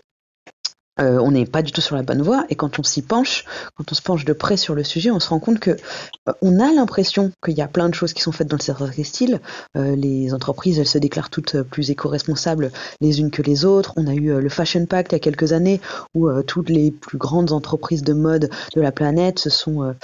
euh, 0.99 1.17
on 1.19 1.31
n'est 1.31 1.45
pas 1.45 1.63
du 1.63 1.71
tout 1.71 1.81
sur 1.81 1.95
la 1.95 2.03
bonne 2.03 2.21
voie 2.21 2.45
et 2.49 2.55
quand 2.55 2.77
on 2.77 2.83
s'y 2.83 3.01
penche, 3.01 3.45
quand 3.75 3.91
on 3.91 3.95
se 3.95 4.01
penche 4.01 4.25
de 4.25 4.33
près 4.33 4.57
sur 4.57 4.75
le 4.75 4.83
sujet, 4.83 5.09
on 5.09 5.19
se 5.19 5.29
rend 5.29 5.39
compte 5.39 5.59
que 5.59 5.71
euh, 5.71 6.33
on 6.41 6.59
a 6.59 6.71
l'impression 6.71 7.31
qu'il 7.43 7.55
y 7.55 7.61
a 7.61 7.67
plein 7.67 7.89
de 7.89 7.95
choses 7.95 8.13
qui 8.13 8.21
sont 8.21 8.31
faites 8.31 8.47
dans 8.47 8.57
le 8.57 8.61
secteur 8.61 8.91
textile. 8.91 9.41
Euh, 9.75 9.95
les 9.95 10.33
entreprises, 10.33 10.77
elles 10.77 10.87
se 10.87 10.99
déclarent 10.99 11.31
toutes 11.31 11.61
plus 11.63 11.89
éco-responsables 11.89 12.71
les 13.01 13.19
unes 13.19 13.31
que 13.31 13.41
les 13.41 13.65
autres. 13.65 13.93
On 13.95 14.05
a 14.05 14.13
eu 14.13 14.39
le 14.39 14.49
Fashion 14.49 14.85
Pact 14.85 15.11
il 15.11 15.15
y 15.15 15.17
a 15.17 15.19
quelques 15.19 15.51
années 15.51 15.81
où 16.13 16.29
toutes 16.43 16.69
les 16.69 16.91
plus 16.91 17.17
grandes 17.17 17.51
entreprises 17.51 18.03
de 18.03 18.13
mode 18.13 18.49
de 18.75 18.81
la 18.81 18.91
planète 18.91 19.39
se 19.39 19.49
sont 19.49 19.95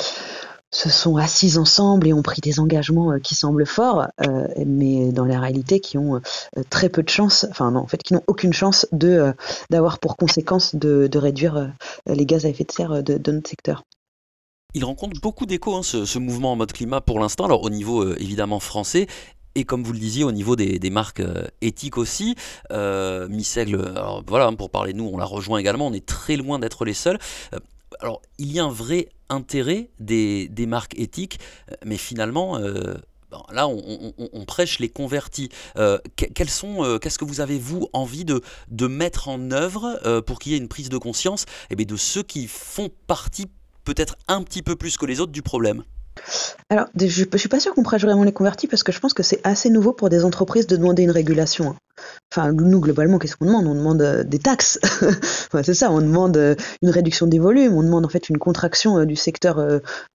se 0.72 0.90
sont 0.90 1.18
assis 1.18 1.58
ensemble 1.58 2.08
et 2.08 2.14
ont 2.14 2.22
pris 2.22 2.42
des 2.42 2.60
engagements 2.60 3.14
euh, 3.14 3.20
qui 3.20 3.36
semblent 3.36 3.66
forts, 3.66 4.08
euh, 4.22 4.48
mais 4.66 5.12
dans 5.12 5.26
la 5.26 5.40
réalité 5.40 5.80
qui 5.80 5.98
ont 5.98 6.16
euh, 6.16 6.64
très 6.70 6.90
peu 6.90 7.04
de 7.04 7.10
chance, 7.10 7.46
enfin 7.50 7.72
non, 7.72 7.82
en 7.82 7.88
fait 7.88 8.04
qui 8.04 8.14
n'ont 8.14 8.24
aucune 8.28 8.54
chance 8.54 8.86
de 8.92 9.34
d'avoir 9.70 10.00
pour 10.00 10.18
conséquence 10.18 10.76
de, 10.76 11.10
réduire 11.18 11.74
les 12.06 12.26
gaz 12.26 12.46
à 12.46 12.50
effet 12.50 12.64
de 12.64 12.72
serre 12.72 13.04
de, 13.04 13.32
notre 13.32 13.50
secteur. 13.50 13.84
Il 14.74 14.86
rencontre 14.86 15.20
beaucoup 15.20 15.46
d'écho, 15.46 15.76
hein, 15.76 15.84
ce, 15.84 16.20
mouvement 16.20 16.54
en 16.54 16.56
mode 16.56 16.72
climat 16.72 17.02
pour 17.02 17.20
l'instant, 17.20 17.46
alors 17.46 17.64
au 17.64 17.70
niveau 17.70 18.16
évidemment 18.16 18.60
français, 18.60 19.08
et 19.56 19.66
comme 19.66 19.84
vous 19.84 19.94
le 19.94 20.00
disiez, 20.00 20.24
au 20.24 20.32
niveau 20.32 20.56
des, 20.56 20.90
marques 20.90 21.22
éthiques 21.62 21.98
aussi, 21.98 22.36
euh, 22.72 23.28
alors 23.68 24.24
voilà, 24.28 24.48
hein, 24.48 24.54
pour 24.54 24.70
parler 24.70 24.94
de 24.94 24.98
nous, 24.98 25.10
on 25.12 25.18
la 25.18 25.26
rejoint 25.26 25.58
également, 25.58 25.88
on 25.88 25.94
est 25.94 26.06
très 26.06 26.36
loin 26.36 26.60
d'être 26.60 26.86
les 26.86 26.94
seuls 26.94 27.20
alors, 28.00 28.22
il 28.38 28.52
y 28.52 28.60
a 28.60 28.64
un 28.64 28.72
vrai 28.72 29.10
intérêt 29.30 29.90
des, 30.00 30.50
marques 30.68 30.98
éthiques, 30.98 31.40
mais 31.86 31.98
finalement, 31.98 32.58
euh, 32.58 32.96
là, 33.52 33.68
on, 33.68 34.46
prêche 34.46 34.80
les 34.80 34.90
convertis. 34.90 35.50
Euh, 35.78 35.98
sont, 36.48 36.84
euh, 36.84 36.98
qu'est-ce 36.98 37.20
que 37.20 37.26
vous 37.26 37.42
avez, 37.42 37.60
vous, 37.60 37.90
envie 37.94 38.24
de, 38.24 38.42
de 38.70 38.88
mettre 38.88 39.28
en 39.28 39.52
œuvre 39.52 40.22
pour 40.26 40.40
qu'il 40.40 40.54
y 40.54 40.56
ait 40.56 40.60
une 40.60 40.70
prise 40.70 40.90
de 40.90 40.98
conscience 40.98 41.46
eh 41.70 41.76
de 41.76 41.96
ceux 41.98 42.24
qui 42.24 42.48
font 42.48 42.90
partie, 43.08 43.48
peut-être 43.84 44.16
un 44.28 44.44
petit 44.44 44.62
peu 44.62 44.76
plus 44.76 44.98
que 44.98 45.06
les 45.06 45.20
autres, 45.20 45.34
du 45.34 45.42
problème? 45.42 45.84
Alors, 46.70 46.88
je 46.96 47.26
ne 47.32 47.38
suis 47.38 47.50
pas 47.50 47.60
sûr 47.60 47.74
qu'on 47.74 47.84
prêche 47.84 48.02
vraiment 48.02 48.24
les 48.24 48.34
convertis 48.34 48.68
parce 48.68 48.84
que 48.84 48.92
je 48.92 49.00
pense 49.00 49.14
que 49.14 49.24
c'est 49.24 49.42
assez 49.44 49.70
nouveau 49.70 49.94
pour 49.94 50.10
des 50.10 50.24
entreprises 50.24 50.68
de 50.68 50.76
demander 50.76 51.04
une 51.04 51.12
régulation. 51.12 51.76
Enfin 52.32 52.52
nous 52.52 52.80
globalement, 52.80 53.18
qu'est-ce 53.18 53.36
qu'on 53.36 53.46
demande? 53.46 53.66
On 53.68 53.76
demande 53.76 54.24
des 54.28 54.40
taxes. 54.40 54.80
c'est 55.64 55.74
ça, 55.74 55.92
on 55.92 56.00
demande 56.00 56.38
une 56.82 56.90
réduction 56.90 57.26
des 57.26 57.40
volumes, 57.40 57.74
on 57.74 57.84
demande 57.84 58.06
en 58.06 58.10
fait 58.10 58.30
une 58.30 58.38
contraction 58.38 59.04
du 59.06 59.16
secteur. 59.16 59.60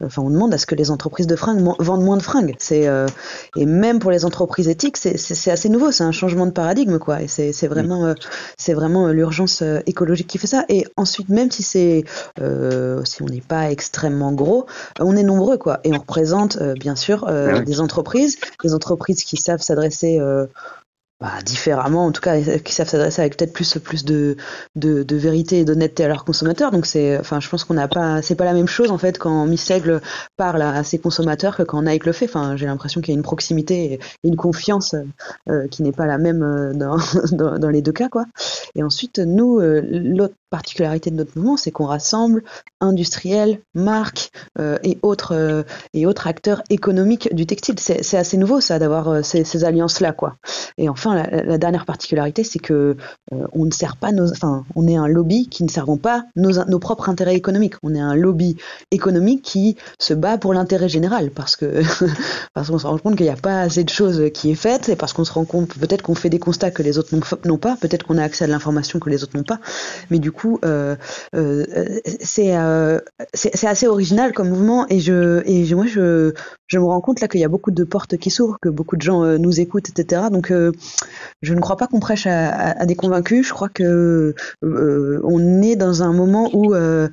Enfin, 0.03 0.23
on 0.23 0.31
demande 0.31 0.55
à 0.55 0.59
ce 0.59 0.67
que 0.67 0.75
les 0.77 0.91
entreprises 0.91 1.27
de 1.27 1.35
fringues 1.35 1.61
vendent 1.81 2.05
moins 2.05 2.17
de 2.17 2.23
fringues. 2.23 2.55
C'est 2.59 2.89
et 3.57 3.67
même 3.67 3.99
pour 3.99 4.13
les 4.13 4.25
entreprises 4.25 4.69
éthiques, 4.69 4.97
c'est 4.97 5.51
assez 5.51 5.69
nouveau, 5.69 5.91
c'est 5.91 6.05
un 6.05 6.13
changement 6.13 6.47
de 6.47 6.53
paradigme 6.53 6.99
quoi. 6.99 7.21
Et 7.21 7.29
c'est 7.29 7.67
vraiment 7.67 8.15
c'est 8.59 8.75
vraiment 8.75 9.09
l'urgence 9.09 9.63
écologique 9.87 10.29
qui 10.29 10.39
fait 10.39 10.47
ça. 10.47 10.65
Et 10.69 10.87
ensuite, 10.97 11.29
même 11.31 11.51
si 11.51 11.65
c'est 11.65 12.05
si 12.39 13.23
on 13.23 13.27
n'est 13.27 13.41
pas 13.41 13.73
extrêmement 13.73 14.33
gros, 14.33 14.67
on 15.01 15.17
est 15.17 15.25
nombreux 15.25 15.59
quoi, 15.59 15.81
et 15.83 15.93
on 15.93 15.99
représente 15.99 16.63
bien 16.75 16.95
sûr 16.95 17.27
des 17.67 17.81
entreprises, 17.81 18.39
des 18.63 18.75
entreprises 18.75 19.25
qui 19.25 19.37
savent 19.37 19.63
s'adresser 19.63 20.19
euh, 20.21 20.47
bah, 21.21 21.31
différemment, 21.45 22.07
en 22.07 22.13
tout 22.13 22.21
cas, 22.21 22.41
qui 22.59 22.75
savent 22.75 22.89
s'adresser 22.89 23.23
avec 23.23 23.37
peut-être 23.37 23.53
plus 23.53 23.79
plus 23.79 24.05
de, 24.05 24.37
de, 24.75 25.17
vérité 25.17 25.61
et 25.61 25.65
d'honnêteté 25.65 26.05
à 26.05 26.09
leurs 26.09 26.25
consommateurs. 26.25 26.73
Donc 26.73 26.87
c'est, 26.87 27.17
enfin, 27.19 27.39
je 27.39 27.49
pense 27.49 27.63
qu'on 27.63 27.75
n'a 27.75 27.87
pas, 27.87 28.21
c'est 28.21 28.35
pas 28.35 28.45
la 28.45 28.53
même 28.53 28.67
chose 28.67 28.91
en 28.91 28.99
fait 28.99 29.17
quand 29.17 29.47
Miss 29.47 29.71
Aigle 29.71 30.03
parle 30.37 30.61
à, 30.61 30.83
ses 30.83 30.99
consommateurs 30.99 31.57
que 31.57 31.63
quand 31.63 31.83
Nike 31.83 32.07
le 32.07 32.13
fait. 32.13 32.25
Enfin, 32.25 32.57
j'ai 32.57 32.67
l'impression 32.67 33.01
qu'il 33.01 33.15
y 33.15 33.17
a 33.17 33.19
une 33.19 33.23
proximité 33.23 33.93
et 33.93 34.01
une 34.25 34.35
confiance 34.35 34.97
euh, 35.49 35.69
qui 35.69 35.85
n'est 35.85 35.93
pas 35.93 36.07
la 36.07 36.19
même 36.19 36.43
euh, 36.43 36.73
dans, 36.75 36.97
dans, 37.59 37.71
les 37.71 37.81
deux 37.81 37.93
cas, 37.93 38.09
quoi. 38.09 38.27
Et 38.75 38.83
ensuite, 38.83 39.21
nous, 39.21 39.61
l'autre 39.61 40.35
particularité 40.51 41.11
de 41.11 41.17
notre 41.17 41.39
mouvement, 41.39 41.57
c'est 41.57 41.71
qu'on 41.71 41.87
rassemble 41.87 42.43
industriels, 42.81 43.61
marques 43.75 44.31
et 44.83 44.99
autres 45.03 45.65
et 45.95 46.07
autres 46.07 46.27
acteurs 46.27 46.63
économiques 46.71 47.35
du 47.35 47.47
textile. 47.47 47.77
C'est 47.79 48.17
assez 48.17 48.37
nouveau 48.37 48.61
ça 48.61 48.79
d'avoir 48.79 49.25
ces, 49.25 49.45
ces 49.45 49.65
alliances 49.65 50.01
là, 50.01 50.13
quoi. 50.13 50.37
Et 50.77 50.89
enfin 51.05 51.27
la, 51.31 51.59
dernière 51.59 51.85
particularité, 51.85 52.45
c'est 52.45 52.59
que 52.59 52.97
euh, 53.33 53.47
on 53.53 53.65
ne 53.65 53.71
sert 53.71 53.97
pas 53.97 54.13
nos, 54.13 54.31
enfin, 54.31 54.65
on 54.75 54.87
est 54.89 54.97
un 54.97 55.07
lobby 55.07 55.49
qui 55.49 55.65
ne 55.65 55.69
servons 55.69 55.97
pas 55.97 56.25
nos, 56.37 56.65
nos 56.65 56.79
propres 56.79 57.09
intérêts 57.09 57.37
économiques. 57.37 57.75
On 57.83 57.95
est 57.95 58.01
un 58.01 58.15
lobby 58.15 58.57
économique 58.91 59.43
qui 59.43 59.77
se 59.99 60.15
bat 60.15 60.39
pour 60.39 60.55
l'intérêt 60.55 60.89
général, 60.89 61.31
parce 61.31 61.57
que 61.57 61.83
parce 62.55 62.71
qu'on 62.71 62.79
se 62.79 62.87
rend 62.87 62.99
compte 62.99 63.17
qu'il 63.17 63.27
n'y 63.27 63.33
a 63.33 63.37
pas 63.37 63.61
assez 63.61 63.85
de 63.85 63.91
choses 63.91 64.31
qui 64.33 64.51
est 64.51 64.55
faite, 64.55 64.89
et 64.89 64.97
parce 64.97 65.13
qu'on 65.13 65.25
se 65.25 65.33
rend 65.33 65.45
compte 65.45 65.75
peut-être 65.75 66.03
qu'on 66.03 66.15
fait 66.15 66.31
des 66.31 66.39
constats 66.39 66.71
que 66.71 66.83
les 66.83 66.99
autres 66.99 67.15
n'ont 67.45 67.59
pas, 67.59 67.77
peut-être 67.77 68.05
qu'on 68.05 68.19
a 68.19 68.23
accès 68.23 68.45
à 68.45 68.47
de 68.47 68.53
l'information 68.53 68.99
que 68.99 69.11
les 69.11 69.23
autres 69.23 69.37
n'ont 69.37 69.45
pas, 69.45 69.61
mais 70.11 70.19
du 70.19 70.33
coup, 70.33 70.59
euh, 70.65 70.97
euh, 71.35 71.65
c'est 72.21 72.55
c'est 73.35 73.67
assez 73.67 73.87
original 73.87 74.33
comme 74.33 74.49
mouvement, 74.49 74.87
et 74.89 75.01
je 75.01 75.43
et 75.47 75.75
moi 75.75 75.87
je 75.87 76.33
je 76.67 76.79
me 76.79 76.85
rends 76.85 77.01
compte 77.01 77.21
là 77.21 77.29
qu'il 77.29 77.41
y 77.41 77.45
a 77.45 77.49
beaucoup 77.49 77.71
de 77.71 77.85
portes 77.85 78.17
qui 78.17 78.31
s'ouvrent, 78.31 78.59
que 78.61 78.69
beaucoup 78.69 78.97
de 78.97 79.03
gens 79.03 79.25
nous 79.39 79.61
écoutent, 79.61 79.89
etc. 79.89 80.23
Donc 80.31 80.53
je 81.43 81.55
ne 81.55 81.61
crois 81.61 81.77
pas 81.77 81.87
qu'on 81.87 82.01
prêche 82.01 82.27
à, 82.27 82.87
des 82.87 82.95
convaincus. 82.95 83.47
Je 83.47 83.53
crois 83.53 83.69
que 83.69 84.35
euh, 84.63 85.21
on 85.25 85.63
est 85.63 85.77
dans 85.77 86.03
un 86.03 86.13
moment 86.13 86.51
où 86.53 86.75
euh, 86.75 87.09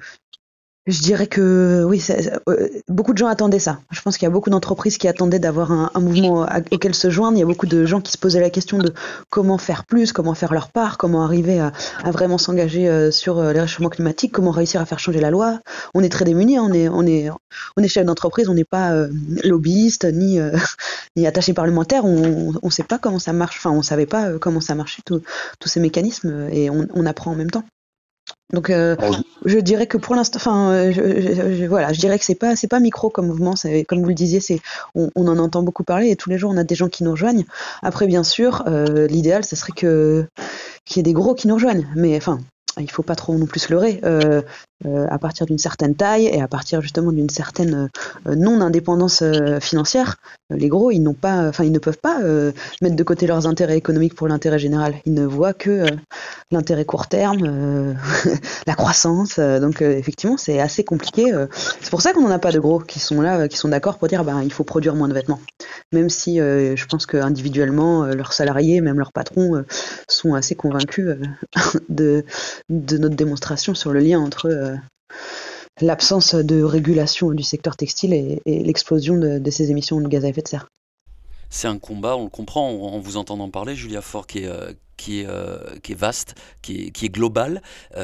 je 0.88 1.02
dirais 1.02 1.28
que 1.28 1.84
oui, 1.88 2.04
euh, 2.50 2.68
beaucoup 2.88 3.14
de 3.14 3.18
gens 3.20 3.28
attendaient 3.28 3.60
ça. 3.60 3.80
Je 3.92 4.02
pense 4.02 4.18
qu'il 4.18 4.26
y 4.26 4.28
a 4.28 4.32
beaucoup 4.32 4.50
d'entreprises 4.50 4.98
qui 4.98 5.08
attendaient 5.08 5.38
d'avoir 5.38 5.72
un, 5.72 5.92
mouvement 6.00 6.48
auquel 6.72 6.96
se 6.96 7.12
joindre. 7.12 7.38
Il 7.38 7.40
y 7.40 7.44
a 7.44 7.46
beaucoup 7.46 7.68
de 7.68 7.86
gens 7.86 8.02
qui 8.02 8.12
se 8.12 8.18
posaient 8.18 8.40
la 8.40 8.50
question 8.50 8.80
de 8.80 8.92
comment 9.30 9.60
faire 9.60 9.86
plus, 9.86 10.12
comment 10.12 10.34
faire 10.34 10.54
leur 10.54 10.72
part, 10.72 10.98
comment 10.98 11.24
arriver 11.24 11.60
à, 11.60 11.72
vraiment 12.06 12.40
s'engager 12.40 13.12
sur 13.12 13.42
les 13.42 13.60
réchauffements 13.60 13.90
climatiques, 13.90 14.32
comment 14.32 14.50
réussir 14.50 14.82
à 14.82 14.86
faire 14.86 14.98
changer 14.98 15.20
la 15.20 15.30
loi. 15.30 15.60
On 15.94 16.02
est 16.02 16.10
très 16.10 16.26
démunis, 16.26 16.58
hein. 16.58 16.68
on 16.68 16.74
est, 16.74 16.90
on 16.90 17.06
est, 17.06 17.30
on 17.78 17.84
est 17.84 17.88
chef 17.88 18.06
d'entreprise, 18.06 18.50
on 18.50 18.56
n'est 18.56 18.64
pas 18.64 19.06
lobbyiste 19.44 20.06
ni, 20.06 20.40
ni 21.16 21.28
attaché 21.28 21.54
parlementaire. 21.54 22.06
On 22.06 22.54
ne 22.64 22.70
sait 22.72 22.84
pas 22.84 22.98
comment 22.98 23.20
ça 23.20 23.34
marche. 23.34 23.58
Enfin, 23.58 23.70
on 23.70 23.84
savait 23.84 24.08
pas 24.08 24.40
comment 24.40 24.62
ça 24.62 24.74
marchait 24.74 25.04
tous 25.06 25.22
ces 25.64 25.80
mécanismes 25.80 26.50
et 26.52 26.72
on 26.72 27.06
apprend 27.06 27.32
en 27.32 27.36
même 27.36 27.52
temps. 27.52 27.64
Donc, 28.54 28.70
euh, 28.70 28.96
je 29.46 29.60
dirais 29.60 29.88
que 29.88 29.98
pour 29.98 30.16
l'instant, 30.16 30.38
enfin, 30.38 30.72
euh, 30.72 30.92
je, 30.92 31.66
voilà, 31.66 31.94
je 31.94 32.00
dirais 32.00 32.20
que 32.20 32.26
c'est 32.26 32.36
pas, 32.36 32.56
c'est 32.56 32.68
pas 32.68 32.80
micro 32.80 33.10
comme 33.10 33.28
mouvement. 33.28 33.54
Comme 33.88 34.02
vous 34.02 34.10
le 34.10 34.14
disiez, 34.14 34.40
c'est, 34.40 34.60
on, 34.96 35.10
en 35.16 35.38
entend 35.38 35.64
beaucoup 35.64 35.84
parler 35.84 36.10
et 36.10 36.16
tous 36.16 36.30
les 36.30 36.38
jours 36.38 36.52
on 36.52 36.58
a 36.58 36.64
des 36.64 36.76
gens 36.76 36.90
qui 36.90 37.04
nous 37.04 37.12
rejoignent. 37.12 37.46
Après, 37.82 38.08
bien 38.08 38.24
sûr, 38.24 38.64
euh, 38.68 39.08
l'idéal, 39.08 39.46
ce 39.46 39.56
serait 39.56 39.74
que 39.74 40.26
qu'il 40.86 40.98
y 40.98 41.00
ait 41.00 41.04
des 41.04 41.14
gros 41.14 41.34
qui 41.34 41.48
nous 41.48 41.56
rejoignent. 41.56 41.88
Mais 41.96 42.18
enfin, 42.18 42.40
il 42.80 42.90
faut 42.90 43.04
pas 43.04 43.16
trop 43.16 43.36
non 43.38 43.46
plus 43.46 43.70
leurrer. 43.70 44.00
Euh, 44.04 44.42
euh, 44.88 45.06
à 45.12 45.20
partir 45.20 45.46
d'une 45.46 45.60
certaine 45.60 45.94
taille 45.94 46.26
et 46.26 46.42
à 46.42 46.48
partir 46.48 46.82
justement 46.82 47.12
d'une 47.12 47.30
certaine 47.30 47.88
euh, 48.26 48.36
non-indépendance 48.36 49.24
financière, 49.60 50.16
les 50.50 50.70
gros, 50.70 50.90
ils 50.90 51.02
n'ont 51.02 51.14
pas, 51.14 51.48
enfin, 51.48 51.64
ils 51.64 51.72
ne 51.72 51.80
peuvent 51.80 52.00
pas 52.00 52.20
mettre 52.82 52.96
de 52.96 53.04
côté 53.04 53.28
leurs 53.28 53.48
intérêts 53.48 53.78
économiques 53.78 54.16
pour 54.16 54.28
l'intérêt 54.28 54.60
général. 54.60 54.96
Ils 55.06 55.14
ne 55.14 55.26
voient 55.26 55.54
que 55.54 55.86
l'intérêt 56.50 56.84
court 56.84 57.08
terme, 57.08 57.96
la 58.68 58.76
croissance. 58.76 59.40
donc 59.40 59.82
effectivement, 59.82 60.38
c'est 60.38 60.60
assez 60.60 60.84
compliqué. 60.84 61.32
c'est 61.80 61.90
pour 61.90 62.02
ça 62.02 62.12
qu'on 62.12 62.22
n'en 62.22 62.32
a 62.32 62.40
pas 62.40 62.52
de 62.52 62.60
gros 62.60 62.80
qui 62.80 63.00
sont 63.00 63.22
là, 63.22 63.48
qui 63.48 63.58
sont 63.58 63.70
d'accord 63.70 63.98
pour 63.98 64.08
dire, 64.08 64.24
ben, 64.24 64.42
il 64.42 64.52
faut 64.52 64.64
produire 64.64 64.96
moins 64.96 65.08
de 65.08 65.14
vêtements. 65.14 65.40
Même 65.94 66.10
si 66.10 66.38
je 66.38 66.86
pense 66.86 67.06
que 67.06 67.18
individuellement, 67.18 68.06
leurs 68.06 68.34
salariés, 68.34 68.82
même 68.82 69.00
leurs 69.00 69.14
patrons, 69.14 69.64
sont 70.10 70.34
assez 70.34 70.56
convaincus 70.56 71.16
de 71.90 72.26
de 72.72 72.98
notre 72.98 73.16
démonstration 73.16 73.76
sur 73.76 73.92
le 73.92 74.00
lien 74.00 74.20
entre 74.20 74.48
euh, 74.48 74.76
l'absence 75.82 76.34
de 76.34 76.64
régulation 76.64 77.32
du 77.32 77.44
secteur 77.44 77.76
textile 77.76 78.14
et, 78.14 78.42
l'explosion 78.46 79.18
de, 79.18 79.52
ces 79.52 79.70
émissions 79.72 80.00
de 80.00 80.08
gaz 80.08 80.26
à 80.26 80.30
effet 80.30 80.42
de 80.42 80.48
serre. 80.48 80.68
C'est 81.50 81.68
un 81.68 81.78
combat, 81.78 82.16
on 82.16 82.24
le 82.24 82.30
comprend 82.30 82.70
en, 82.70 83.00
vous 83.00 83.18
entendant 83.18 83.50
parler, 83.50 83.76
Julia 83.76 84.02
Fort, 84.02 84.26
qui 84.26 84.40
est, 84.40 84.48
euh, 84.48 84.72
qui 84.96 85.20
est, 85.20 85.26
euh, 85.28 85.58
qui 85.84 85.92
est 85.92 85.96
vaste, 85.96 86.36
qui 86.62 86.86
est, 86.86 86.92
qui 86.92 87.06
est 87.06 87.10
global, 87.10 87.62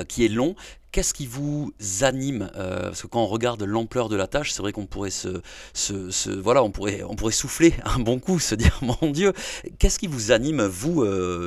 qui 0.09 0.25
est 0.25 0.29
long. 0.29 0.55
Qu'est-ce 0.91 1.13
qui 1.13 1.27
vous 1.27 1.71
anime 2.01 2.49
Parce 2.53 3.03
que 3.03 3.07
quand 3.07 3.21
on 3.21 3.27
regarde 3.27 3.63
l'ampleur 3.63 4.09
de 4.09 4.17
la 4.17 4.27
tâche, 4.27 4.51
c'est 4.51 4.61
vrai 4.61 4.73
qu'on 4.73 4.85
pourrait 4.85 5.11
se, 5.11 5.41
se, 5.73 6.29
voilà, 6.29 6.61
on 6.63 6.71
pourrait, 6.71 7.03
on 7.07 7.15
pourrait 7.15 7.31
souffler 7.31 7.73
un 7.85 7.99
bon 7.99 8.19
coup, 8.19 8.39
se 8.39 8.55
dire 8.55 8.79
mon 9.01 9.11
Dieu. 9.11 9.31
Qu'est-ce 9.79 9.99
qui 9.99 10.07
vous 10.07 10.31
anime 10.31 10.63
vous 10.63 11.05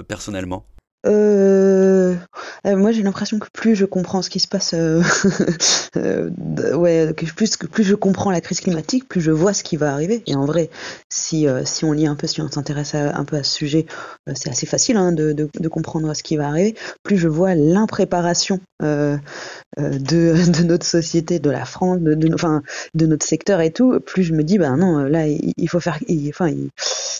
personnellement? 0.08 0.64
Euh, 1.06 1.99
euh, 2.66 2.76
moi 2.76 2.92
j'ai 2.92 3.02
l'impression 3.02 3.38
que 3.38 3.46
plus 3.52 3.74
je 3.74 3.84
comprends 3.84 4.22
ce 4.22 4.30
qui 4.30 4.40
se 4.40 4.48
passe, 4.48 4.72
euh, 4.74 5.02
euh, 5.96 6.30
ouais, 6.74 7.12
que 7.16 7.26
plus, 7.26 7.56
plus 7.56 7.84
je 7.84 7.94
comprends 7.94 8.30
la 8.30 8.40
crise 8.40 8.60
climatique, 8.60 9.08
plus 9.08 9.20
je 9.20 9.30
vois 9.30 9.52
ce 9.52 9.62
qui 9.62 9.76
va 9.76 9.92
arriver. 9.92 10.22
Et 10.26 10.34
en 10.34 10.44
vrai, 10.44 10.70
si, 11.08 11.46
si 11.64 11.84
on 11.84 11.92
lit 11.92 12.06
un 12.06 12.14
peu, 12.14 12.26
si 12.26 12.40
on 12.40 12.50
s'intéresse 12.50 12.94
un 12.94 13.24
peu 13.24 13.36
à 13.36 13.42
ce 13.42 13.52
sujet, 13.52 13.86
c'est 14.34 14.50
assez 14.50 14.66
facile 14.66 14.96
hein, 14.96 15.12
de, 15.12 15.32
de, 15.32 15.68
comprendre 15.68 16.14
ce 16.14 16.22
qui 16.22 16.36
va 16.36 16.48
arriver. 16.48 16.74
Plus 17.02 17.16
je 17.16 17.28
vois 17.28 17.54
l'impréparation 17.54 18.60
de, 18.80 19.18
de 19.78 20.62
notre 20.64 20.86
société, 20.86 21.38
de 21.38 21.50
la 21.50 21.64
France, 21.64 22.00
de, 22.00 22.14
de, 22.14 22.32
enfin, 22.34 22.62
de 22.94 23.06
notre 23.06 23.26
secteur 23.26 23.60
et 23.60 23.70
tout, 23.70 24.00
plus 24.00 24.22
je 24.22 24.34
me 24.34 24.42
dis, 24.42 24.58
ben 24.58 24.76
non, 24.76 24.98
là 25.04 25.26
il, 25.26 25.68
faut 25.68 25.80
faire, 25.80 25.98
enfin, 26.28 26.50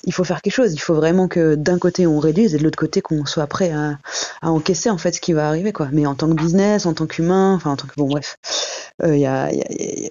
il 0.04 0.12
faut 0.12 0.24
faire 0.24 0.42
quelque 0.42 0.54
chose. 0.54 0.72
Il 0.72 0.78
faut 0.78 0.94
vraiment 0.94 1.28
que 1.28 1.54
d'un 1.54 1.78
côté 1.78 2.06
on 2.06 2.18
réduise 2.18 2.54
et 2.54 2.58
de 2.58 2.64
l'autre 2.64 2.78
côté 2.78 3.00
qu'on 3.00 3.24
soit 3.26 3.46
prêt 3.46 3.70
à, 3.70 3.98
à, 4.40 4.50
encaisser 4.50 4.79
en 4.88 4.98
fait 4.98 5.12
ce 5.12 5.20
qui 5.20 5.32
va 5.32 5.48
arriver 5.48 5.72
quoi. 5.72 5.88
Mais 5.92 6.06
en 6.06 6.14
tant 6.14 6.28
que 6.28 6.34
business, 6.34 6.86
en 6.86 6.94
tant 6.94 7.06
qu'humain, 7.06 7.54
enfin 7.54 7.72
en 7.72 7.76
tant 7.76 7.86
que 7.86 7.94
bon 7.96 8.06
bref, 8.06 8.38
euh, 9.02 9.48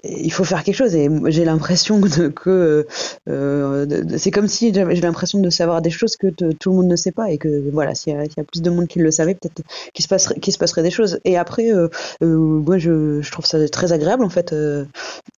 il 0.03 0.31
faut 0.31 0.43
faire 0.43 0.63
quelque 0.63 0.75
chose 0.75 0.96
et 0.96 1.10
j'ai 1.27 1.46
l'impression 1.46 2.01
que 2.36 2.88
euh, 3.29 3.86
c'est 4.17 4.31
comme 4.31 4.48
si 4.48 4.74
j'ai 4.74 5.01
l'impression 5.01 5.39
de 5.39 5.50
savoir 5.50 5.81
des 5.81 5.89
choses 5.89 6.15
que 6.15 6.27
tout 6.27 6.69
le 6.69 6.75
monde 6.75 6.88
ne 6.88 6.96
sait 6.96 7.12
pas 7.12 7.29
et 7.31 7.38
que 7.38 7.69
voilà 7.72 7.96
s'il 7.96 8.13
y, 8.13 8.15
a 8.15 8.43
plus 8.43 8.62
de 8.62 8.69
monde 8.69 8.88
qui 8.88 9.00
le 9.00 9.12
savait 9.12 9.36
peut-être 9.36 9.62
qu'il 9.93 10.03
se 10.03 10.10
passerait 10.10 10.36
se 10.50 10.58
passerait 10.58 10.84
des 10.84 10.91
choses. 10.91 11.19
Et 11.25 11.38
après 11.38 11.72
euh, 11.72 11.89
euh 12.24 12.38
moi 12.38 12.77
je, 12.77 13.22
je, 13.22 13.31
trouve 13.31 13.46
ça 13.46 13.67
très 13.69 13.93
agréable 13.93 14.24
en 14.24 14.29
fait 14.29 14.53
euh, 14.53 14.86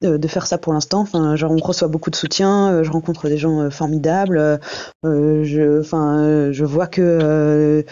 de 0.02 0.28
faire 0.28 0.46
ça 0.46 0.58
pour 0.58 0.72
l'instant. 0.72 1.00
Enfin 1.00 1.36
genre 1.36 1.52
on 1.52 1.56
reçoit 1.56 1.88
beaucoup 1.88 2.10
de 2.10 2.16
soutien, 2.16 2.82
je 2.82 2.90
rencontre 2.90 3.28
des 3.28 3.38
gens 3.38 3.70
formidables, 3.70 4.60
je 5.02 5.80
enfin 5.80 6.50
je 6.52 6.64
vois 6.64 6.86
que 6.86 7.84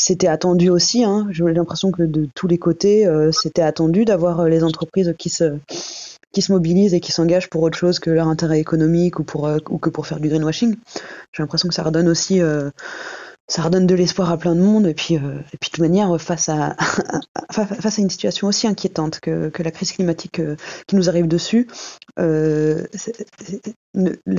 c'était 0.00 0.28
attendu 0.28 0.70
aussi. 0.70 1.04
Hein. 1.04 1.26
J'ai 1.30 1.44
l'impression 1.44 1.90
que 1.90 2.02
de 2.02 2.28
tous 2.34 2.48
les 2.48 2.58
côtés, 2.58 3.06
euh, 3.06 3.32
c'était 3.32 3.62
attendu 3.62 4.04
d'avoir 4.04 4.40
euh, 4.40 4.48
les 4.48 4.64
entreprises 4.64 4.99
qui 5.18 5.28
se 5.28 5.58
qui 6.32 6.42
se 6.42 6.52
mobilisent 6.52 6.94
et 6.94 7.00
qui 7.00 7.10
s'engagent 7.10 7.50
pour 7.50 7.62
autre 7.62 7.76
chose 7.76 7.98
que 7.98 8.10
leur 8.10 8.28
intérêt 8.28 8.60
économique 8.60 9.18
ou 9.18 9.24
pour 9.24 9.46
euh, 9.46 9.58
ou 9.68 9.78
que 9.78 9.90
pour 9.90 10.06
faire 10.06 10.20
du 10.20 10.28
greenwashing. 10.28 10.76
J'ai 11.32 11.42
l'impression 11.42 11.68
que 11.68 11.74
ça 11.74 11.82
redonne 11.82 12.08
aussi 12.08 12.40
ça 13.50 13.62
redonne 13.62 13.86
de 13.86 13.94
l'espoir 13.94 14.30
à 14.30 14.38
plein 14.38 14.54
de 14.54 14.60
monde 14.60 14.86
et 14.86 14.94
puis 14.94 15.14
et 15.14 15.18
puis 15.18 15.68
de 15.68 15.72
toute 15.72 15.80
manière 15.80 16.20
face 16.20 16.48
à, 16.48 16.76
face 17.50 17.98
à 17.98 18.02
une 18.02 18.10
situation 18.10 18.46
aussi 18.46 18.66
inquiétante 18.66 19.20
que, 19.20 19.48
que 19.48 19.62
la 19.62 19.70
crise 19.70 19.92
climatique 19.92 20.40
qui 20.86 20.96
nous 20.96 21.08
arrive 21.08 21.26
dessus 21.28 21.66
le 22.16 22.86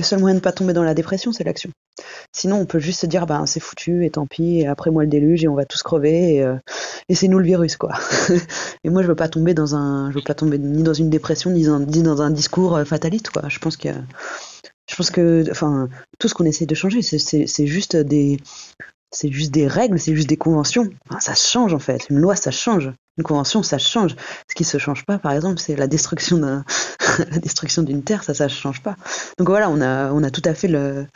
seul 0.02 0.18
moyen 0.18 0.34
de 0.34 0.40
ne 0.40 0.42
pas 0.42 0.52
tomber 0.52 0.72
dans 0.72 0.82
la 0.82 0.94
dépression 0.94 1.32
c'est 1.32 1.44
l'action 1.44 1.70
Sinon, 2.32 2.60
on 2.60 2.66
peut 2.66 2.78
juste 2.78 3.00
se 3.00 3.06
dire, 3.06 3.26
ben, 3.26 3.44
c'est 3.46 3.60
foutu, 3.60 4.04
et 4.06 4.10
tant 4.10 4.26
pis, 4.26 4.60
et 4.60 4.66
après 4.66 4.90
moi 4.90 5.02
le 5.02 5.08
déluge, 5.08 5.44
et 5.44 5.48
on 5.48 5.54
va 5.54 5.64
tous 5.64 5.82
crever, 5.82 6.36
et, 6.36 6.42
euh, 6.42 6.56
c'est 7.12 7.28
nous 7.28 7.38
le 7.38 7.44
virus, 7.44 7.76
quoi. 7.76 7.92
et 8.84 8.90
moi, 8.90 9.02
je 9.02 9.08
veux 9.08 9.14
pas 9.14 9.28
tomber 9.28 9.52
dans 9.54 9.74
un, 9.76 10.10
je 10.10 10.16
veux 10.16 10.24
pas 10.24 10.34
tomber 10.34 10.58
ni 10.58 10.82
dans 10.82 10.94
une 10.94 11.10
dépression, 11.10 11.50
ni 11.50 11.64
dans, 11.64 11.80
dans 11.80 12.22
un 12.22 12.30
discours 12.30 12.76
euh, 12.76 12.84
fataliste, 12.84 13.30
quoi. 13.30 13.42
Je 13.48 13.58
pense 13.58 13.76
que, 13.76 13.90
je 14.88 14.96
pense 14.96 15.10
que, 15.10 15.44
enfin, 15.50 15.88
tout 16.18 16.28
ce 16.28 16.34
qu'on 16.34 16.44
essaie 16.44 16.66
de 16.66 16.74
changer, 16.74 17.02
c'est 17.02 17.66
juste 17.66 17.96
des, 17.96 18.38
c'est 19.12 19.30
juste 19.30 19.52
des 19.52 19.66
règles, 19.66 19.98
c'est 19.98 20.14
juste 20.14 20.28
des 20.28 20.36
conventions. 20.36 20.88
ça 21.20 21.34
change 21.34 21.74
en 21.74 21.78
fait. 21.78 22.08
Une 22.10 22.18
loi, 22.18 22.34
ça 22.34 22.50
change. 22.50 22.92
Une 23.18 23.24
convention, 23.24 23.62
ça 23.62 23.78
change. 23.78 24.16
Ce 24.48 24.54
qui 24.54 24.64
se 24.64 24.78
change 24.78 25.04
pas, 25.04 25.18
par 25.18 25.32
exemple, 25.32 25.60
c'est 25.60 25.76
la 25.76 25.86
destruction 25.86 26.38
d'une 27.82 28.02
terre, 28.02 28.24
ça, 28.24 28.34
ça 28.34 28.48
change 28.48 28.82
pas. 28.82 28.96
Donc 29.38 29.48
voilà, 29.48 29.68
on 29.68 29.80
a, 29.80 30.10
on 30.12 30.22
a 30.22 30.30
tout 30.30 30.42
à 30.44 30.54
fait 30.54 30.68
le, 30.68 31.06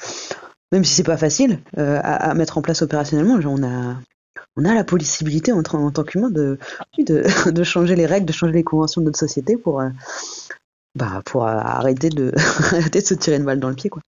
même 0.73 0.85
si 0.85 0.95
c'est 0.95 1.03
pas 1.03 1.17
facile 1.17 1.61
euh, 1.79 2.00
à, 2.03 2.35
mettre 2.35 2.59
en 2.59 2.62
place 2.62 2.83
opérationnellement, 2.83 3.38
on 3.45 3.62
a, 3.62 3.97
on 4.57 4.65
a 4.65 4.75
la 4.75 4.85
possibilité 4.85 5.53
en, 5.53 5.61
en 5.61 5.91
tant 5.91 6.05
qu'humain 6.05 6.31
de, 6.31 6.59
de, 6.99 7.25
de, 7.50 7.65
changer 7.65 7.97
les 7.97 8.07
règles, 8.07 8.26
de 8.26 8.33
changer 8.33 8.53
les 8.53 8.65
conventions 8.65 9.00
de 9.00 9.07
notre 9.07 9.19
société 9.19 9.57
pour, 9.57 9.81
euh, 9.81 9.88
bah, 10.95 11.23
pour 11.25 11.47
arrêter 11.47 12.09
de, 12.09 12.33
arrêter 12.73 13.00
de 13.00 13.07
se 13.07 13.15
tirer 13.15 13.37
une 13.37 13.45
balle 13.45 13.61
dans 13.61 13.69
le 13.69 13.75
pied, 13.75 13.91
quoi. 13.91 14.03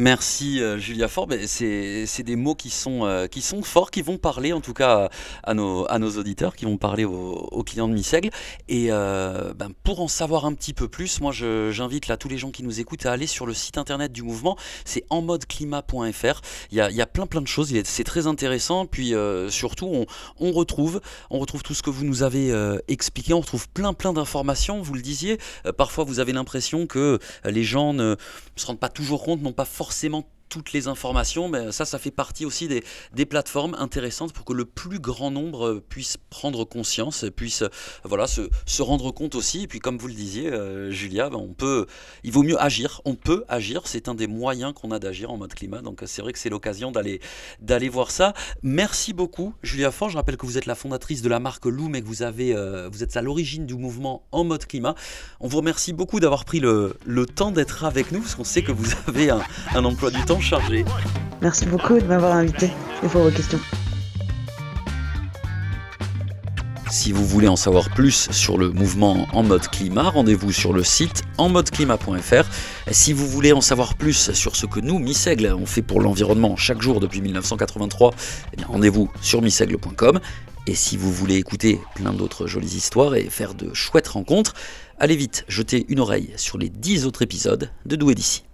Merci 0.00 0.62
euh, 0.62 0.78
Julia 0.78 1.08
Fort. 1.08 1.26
C'est 1.48 2.22
des 2.22 2.36
mots 2.36 2.54
qui 2.54 2.70
sont, 2.70 3.04
euh, 3.04 3.26
qui 3.26 3.42
sont 3.42 3.64
forts, 3.64 3.90
qui 3.90 4.00
vont 4.00 4.16
parler 4.16 4.52
en 4.52 4.60
tout 4.60 4.72
cas 4.72 5.10
à 5.42 5.54
nos, 5.54 5.88
auditeurs, 6.16 6.54
qui 6.54 6.66
vont 6.66 6.76
parler 6.76 7.04
aux, 7.04 7.64
clients 7.64 7.88
de 7.88 7.94
Missègle. 7.94 8.30
Et 8.68 8.92
euh, 8.92 9.52
ben, 9.54 9.70
pour 9.82 10.00
en 10.00 10.06
savoir 10.06 10.46
un 10.46 10.54
petit 10.54 10.72
peu 10.72 10.86
plus, 10.86 11.20
moi 11.20 11.32
j'invite 11.32 12.16
tous 12.16 12.28
les 12.28 12.38
gens 12.38 12.52
qui 12.52 12.62
nous 12.62 12.78
écoutent 12.78 13.06
à 13.06 13.12
aller 13.12 13.26
sur 13.26 13.44
le 13.44 13.54
site 13.54 13.76
internet 13.76 14.12
du 14.12 14.22
mouvement. 14.22 14.56
C'est 14.84 15.04
enmodeclimat.fr. 15.10 16.42
Il 16.70 16.76
y 16.76 16.80
a, 16.80 17.06
plein 17.06 17.26
plein 17.26 17.40
de 17.40 17.48
choses. 17.48 17.74
C'est 17.82 18.04
très 18.04 18.28
intéressant. 18.28 18.86
Puis 18.86 19.14
surtout, 19.48 19.86
on, 19.86 20.06
on, 20.38 20.52
retrouve, 20.52 21.00
on 21.30 21.40
retrouve 21.40 21.64
tout 21.64 21.74
ce 21.74 21.82
que 21.82 21.90
vous 21.90 22.04
nous 22.04 22.22
avez 22.22 22.54
expliqué. 22.86 23.34
On 23.34 23.40
retrouve 23.40 23.68
plein 23.68 23.94
plein 23.94 24.12
d'informations. 24.12 24.80
Vous 24.80 24.94
le 24.94 25.02
disiez. 25.02 25.38
parfois, 25.76 26.04
vous 26.04 26.20
avez 26.20 26.32
l'impression 26.32 26.86
que 26.86 27.18
les 27.44 27.64
gens 27.64 27.94
ne 27.94 28.14
se 28.54 28.64
rendent 28.66 28.78
pas 28.78 28.88
toujours 28.88 29.24
compte, 29.24 29.42
n'ont 29.42 29.52
pas 29.52 29.64
forcément 29.64 29.87
forcément 29.88 30.28
toutes 30.48 30.72
les 30.72 30.88
informations, 30.88 31.48
mais 31.48 31.72
ça, 31.72 31.84
ça 31.84 31.98
fait 31.98 32.10
partie 32.10 32.44
aussi 32.44 32.68
des, 32.68 32.82
des, 33.12 33.26
plateformes 33.26 33.74
intéressantes 33.78 34.32
pour 34.32 34.44
que 34.44 34.52
le 34.52 34.64
plus 34.64 34.98
grand 34.98 35.30
nombre 35.30 35.82
puisse 35.88 36.16
prendre 36.30 36.64
conscience, 36.64 37.26
puisse 37.36 37.64
voilà, 38.04 38.26
se, 38.26 38.48
se 38.66 38.82
rendre 38.82 39.10
compte 39.10 39.34
aussi. 39.34 39.62
Et 39.62 39.66
puis, 39.66 39.78
comme 39.78 39.98
vous 39.98 40.08
le 40.08 40.14
disiez, 40.14 40.50
euh, 40.52 40.90
Julia, 40.90 41.30
ben, 41.30 41.38
on 41.38 41.52
peut, 41.52 41.86
il 42.24 42.32
vaut 42.32 42.42
mieux 42.42 42.60
agir. 42.60 43.00
On 43.04 43.14
peut 43.14 43.44
agir. 43.48 43.82
C'est 43.84 44.08
un 44.08 44.14
des 44.14 44.26
moyens 44.26 44.72
qu'on 44.74 44.90
a 44.90 44.98
d'agir 44.98 45.30
en 45.30 45.36
mode 45.36 45.54
climat. 45.54 45.82
Donc, 45.82 46.02
c'est 46.06 46.22
vrai 46.22 46.32
que 46.32 46.38
c'est 46.38 46.50
l'occasion 46.50 46.90
d'aller, 46.90 47.20
d'aller 47.60 47.88
voir 47.88 48.10
ça. 48.10 48.32
Merci 48.62 49.12
beaucoup, 49.12 49.54
Julia 49.62 49.90
Fort. 49.90 50.10
Je 50.10 50.16
rappelle 50.16 50.36
que 50.36 50.46
vous 50.46 50.58
êtes 50.58 50.66
la 50.66 50.74
fondatrice 50.74 51.22
de 51.22 51.28
la 51.28 51.40
marque 51.40 51.66
Loom 51.66 51.94
et 51.94 52.02
que 52.02 52.06
vous, 52.06 52.22
avez, 52.22 52.54
euh, 52.54 52.88
vous 52.90 53.02
êtes 53.02 53.16
à 53.16 53.22
l'origine 53.22 53.66
du 53.66 53.74
mouvement 53.74 54.22
en 54.32 54.44
mode 54.44 54.66
climat. 54.66 54.94
On 55.40 55.48
vous 55.48 55.58
remercie 55.58 55.92
beaucoup 55.92 56.20
d'avoir 56.20 56.44
pris 56.44 56.60
le, 56.60 56.96
le 57.04 57.26
temps 57.26 57.50
d'être 57.50 57.84
avec 57.84 58.12
nous, 58.12 58.20
parce 58.20 58.34
qu'on 58.34 58.44
sait 58.44 58.62
que 58.62 58.72
vous 58.72 58.86
avez 59.06 59.30
un 59.30 59.84
emploi 59.84 60.10
du 60.10 60.24
temps 60.24 60.37
chargé. 60.40 60.84
Merci 61.40 61.66
beaucoup 61.66 61.98
de 61.98 62.04
m'avoir 62.04 62.32
invité 62.32 62.70
et 63.02 63.08
pour 63.08 63.22
vos 63.22 63.30
questions. 63.30 63.60
Si 66.90 67.12
vous 67.12 67.26
voulez 67.26 67.48
en 67.48 67.56
savoir 67.56 67.90
plus 67.90 68.30
sur 68.30 68.56
le 68.56 68.70
mouvement 68.70 69.26
En 69.34 69.42
mode 69.42 69.68
climat, 69.68 70.08
rendez-vous 70.08 70.52
sur 70.52 70.72
le 70.72 70.82
site 70.82 71.22
enmodeclimat.fr. 71.36 72.44
Si 72.90 73.12
vous 73.12 73.26
voulez 73.26 73.52
en 73.52 73.60
savoir 73.60 73.94
plus 73.94 74.32
sur 74.32 74.56
ce 74.56 74.64
que 74.64 74.80
nous, 74.80 74.98
Missègle, 74.98 75.54
on 75.58 75.66
fait 75.66 75.82
pour 75.82 76.00
l'environnement 76.00 76.56
chaque 76.56 76.80
jour 76.80 76.98
depuis 76.98 77.20
1983, 77.20 78.14
eh 78.56 78.64
rendez-vous 78.64 79.10
sur 79.20 79.42
missègle.com. 79.42 80.18
Et 80.66 80.74
si 80.74 80.96
vous 80.96 81.12
voulez 81.12 81.36
écouter 81.36 81.78
plein 81.94 82.12
d'autres 82.12 82.46
jolies 82.46 82.76
histoires 82.76 83.14
et 83.14 83.24
faire 83.30 83.54
de 83.54 83.72
chouettes 83.74 84.08
rencontres, 84.08 84.54
allez 84.98 85.16
vite 85.16 85.44
jeter 85.46 85.84
une 85.88 86.00
oreille 86.00 86.32
sur 86.36 86.56
les 86.56 86.70
10 86.70 87.06
autres 87.06 87.22
épisodes 87.22 87.70
de 87.84 87.96
Doué 87.96 88.14
d'ici. 88.14 88.47